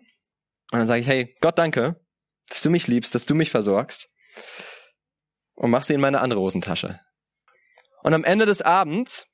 und 0.72 0.80
dann 0.80 0.88
sage 0.88 1.02
ich, 1.02 1.08
hey, 1.08 1.36
Gott 1.42 1.58
danke, 1.58 2.00
dass 2.50 2.62
du 2.62 2.70
mich 2.70 2.88
liebst, 2.88 3.14
dass 3.14 3.26
du 3.26 3.36
mich 3.36 3.52
versorgst 3.52 4.08
und 5.56 5.70
mach 5.70 5.84
sie 5.84 5.94
in 5.94 6.02
meine 6.02 6.22
andere 6.22 6.40
Hosentasche. 6.40 7.00
Und 8.04 8.14
am 8.14 8.24
Ende 8.24 8.46
des 8.46 8.62
Abends 8.62 9.28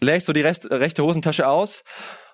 leere 0.00 0.16
ich 0.16 0.24
so 0.24 0.32
die 0.32 0.40
rechte, 0.40 0.70
rechte 0.70 1.02
Hosentasche 1.04 1.46
aus 1.46 1.84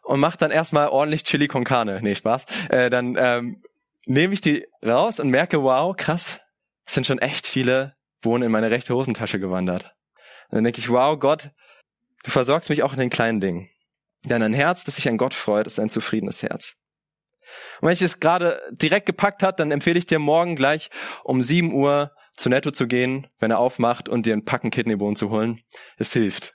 und 0.02 0.20
mach 0.20 0.36
dann 0.36 0.50
erstmal 0.50 0.88
ordentlich 0.88 1.24
Chili 1.24 1.48
con 1.48 1.64
Carne. 1.64 2.00
Nee, 2.02 2.14
Spaß. 2.14 2.46
Äh, 2.70 2.90
dann 2.90 3.16
ähm, 3.18 3.60
nehme 4.06 4.34
ich 4.34 4.40
die 4.40 4.66
raus 4.84 5.20
und 5.20 5.28
merke, 5.28 5.62
wow, 5.62 5.94
krass, 5.96 6.40
sind 6.86 7.06
schon 7.06 7.18
echt 7.18 7.46
viele 7.46 7.94
Bohnen 8.22 8.44
in 8.44 8.52
meine 8.52 8.70
rechte 8.70 8.94
Hosentasche 8.94 9.38
gewandert. 9.38 9.84
Und 10.50 10.56
dann 10.56 10.64
denke 10.64 10.80
ich, 10.80 10.88
wow, 10.88 11.18
Gott, 11.18 11.50
du 12.24 12.30
versorgst 12.30 12.70
mich 12.70 12.82
auch 12.82 12.92
in 12.92 12.98
den 12.98 13.10
kleinen 13.10 13.40
Dingen. 13.40 13.68
Denn 14.24 14.42
ein 14.42 14.54
Herz, 14.54 14.84
das 14.84 14.96
sich 14.96 15.08
an 15.08 15.18
Gott 15.18 15.34
freut, 15.34 15.66
ist 15.66 15.78
ein 15.78 15.90
zufriedenes 15.90 16.42
Herz. 16.42 16.76
Und 17.80 17.88
wenn 17.88 17.94
ich 17.94 18.02
es 18.02 18.20
gerade 18.20 18.60
direkt 18.70 19.06
gepackt 19.06 19.42
hat, 19.42 19.60
dann 19.60 19.70
empfehle 19.70 19.98
ich 19.98 20.06
dir 20.06 20.18
morgen 20.18 20.56
gleich 20.56 20.90
um 21.22 21.42
7 21.42 21.72
Uhr 21.72 22.12
zu 22.36 22.48
Netto 22.48 22.70
zu 22.70 22.86
gehen, 22.86 23.26
wenn 23.38 23.50
er 23.50 23.58
aufmacht 23.58 24.08
und 24.08 24.26
dir 24.26 24.34
ein 24.34 24.44
Packen 24.44 24.70
Kidneybohnen 24.70 25.16
zu 25.16 25.30
holen. 25.30 25.60
Es 25.96 26.12
hilft. 26.12 26.54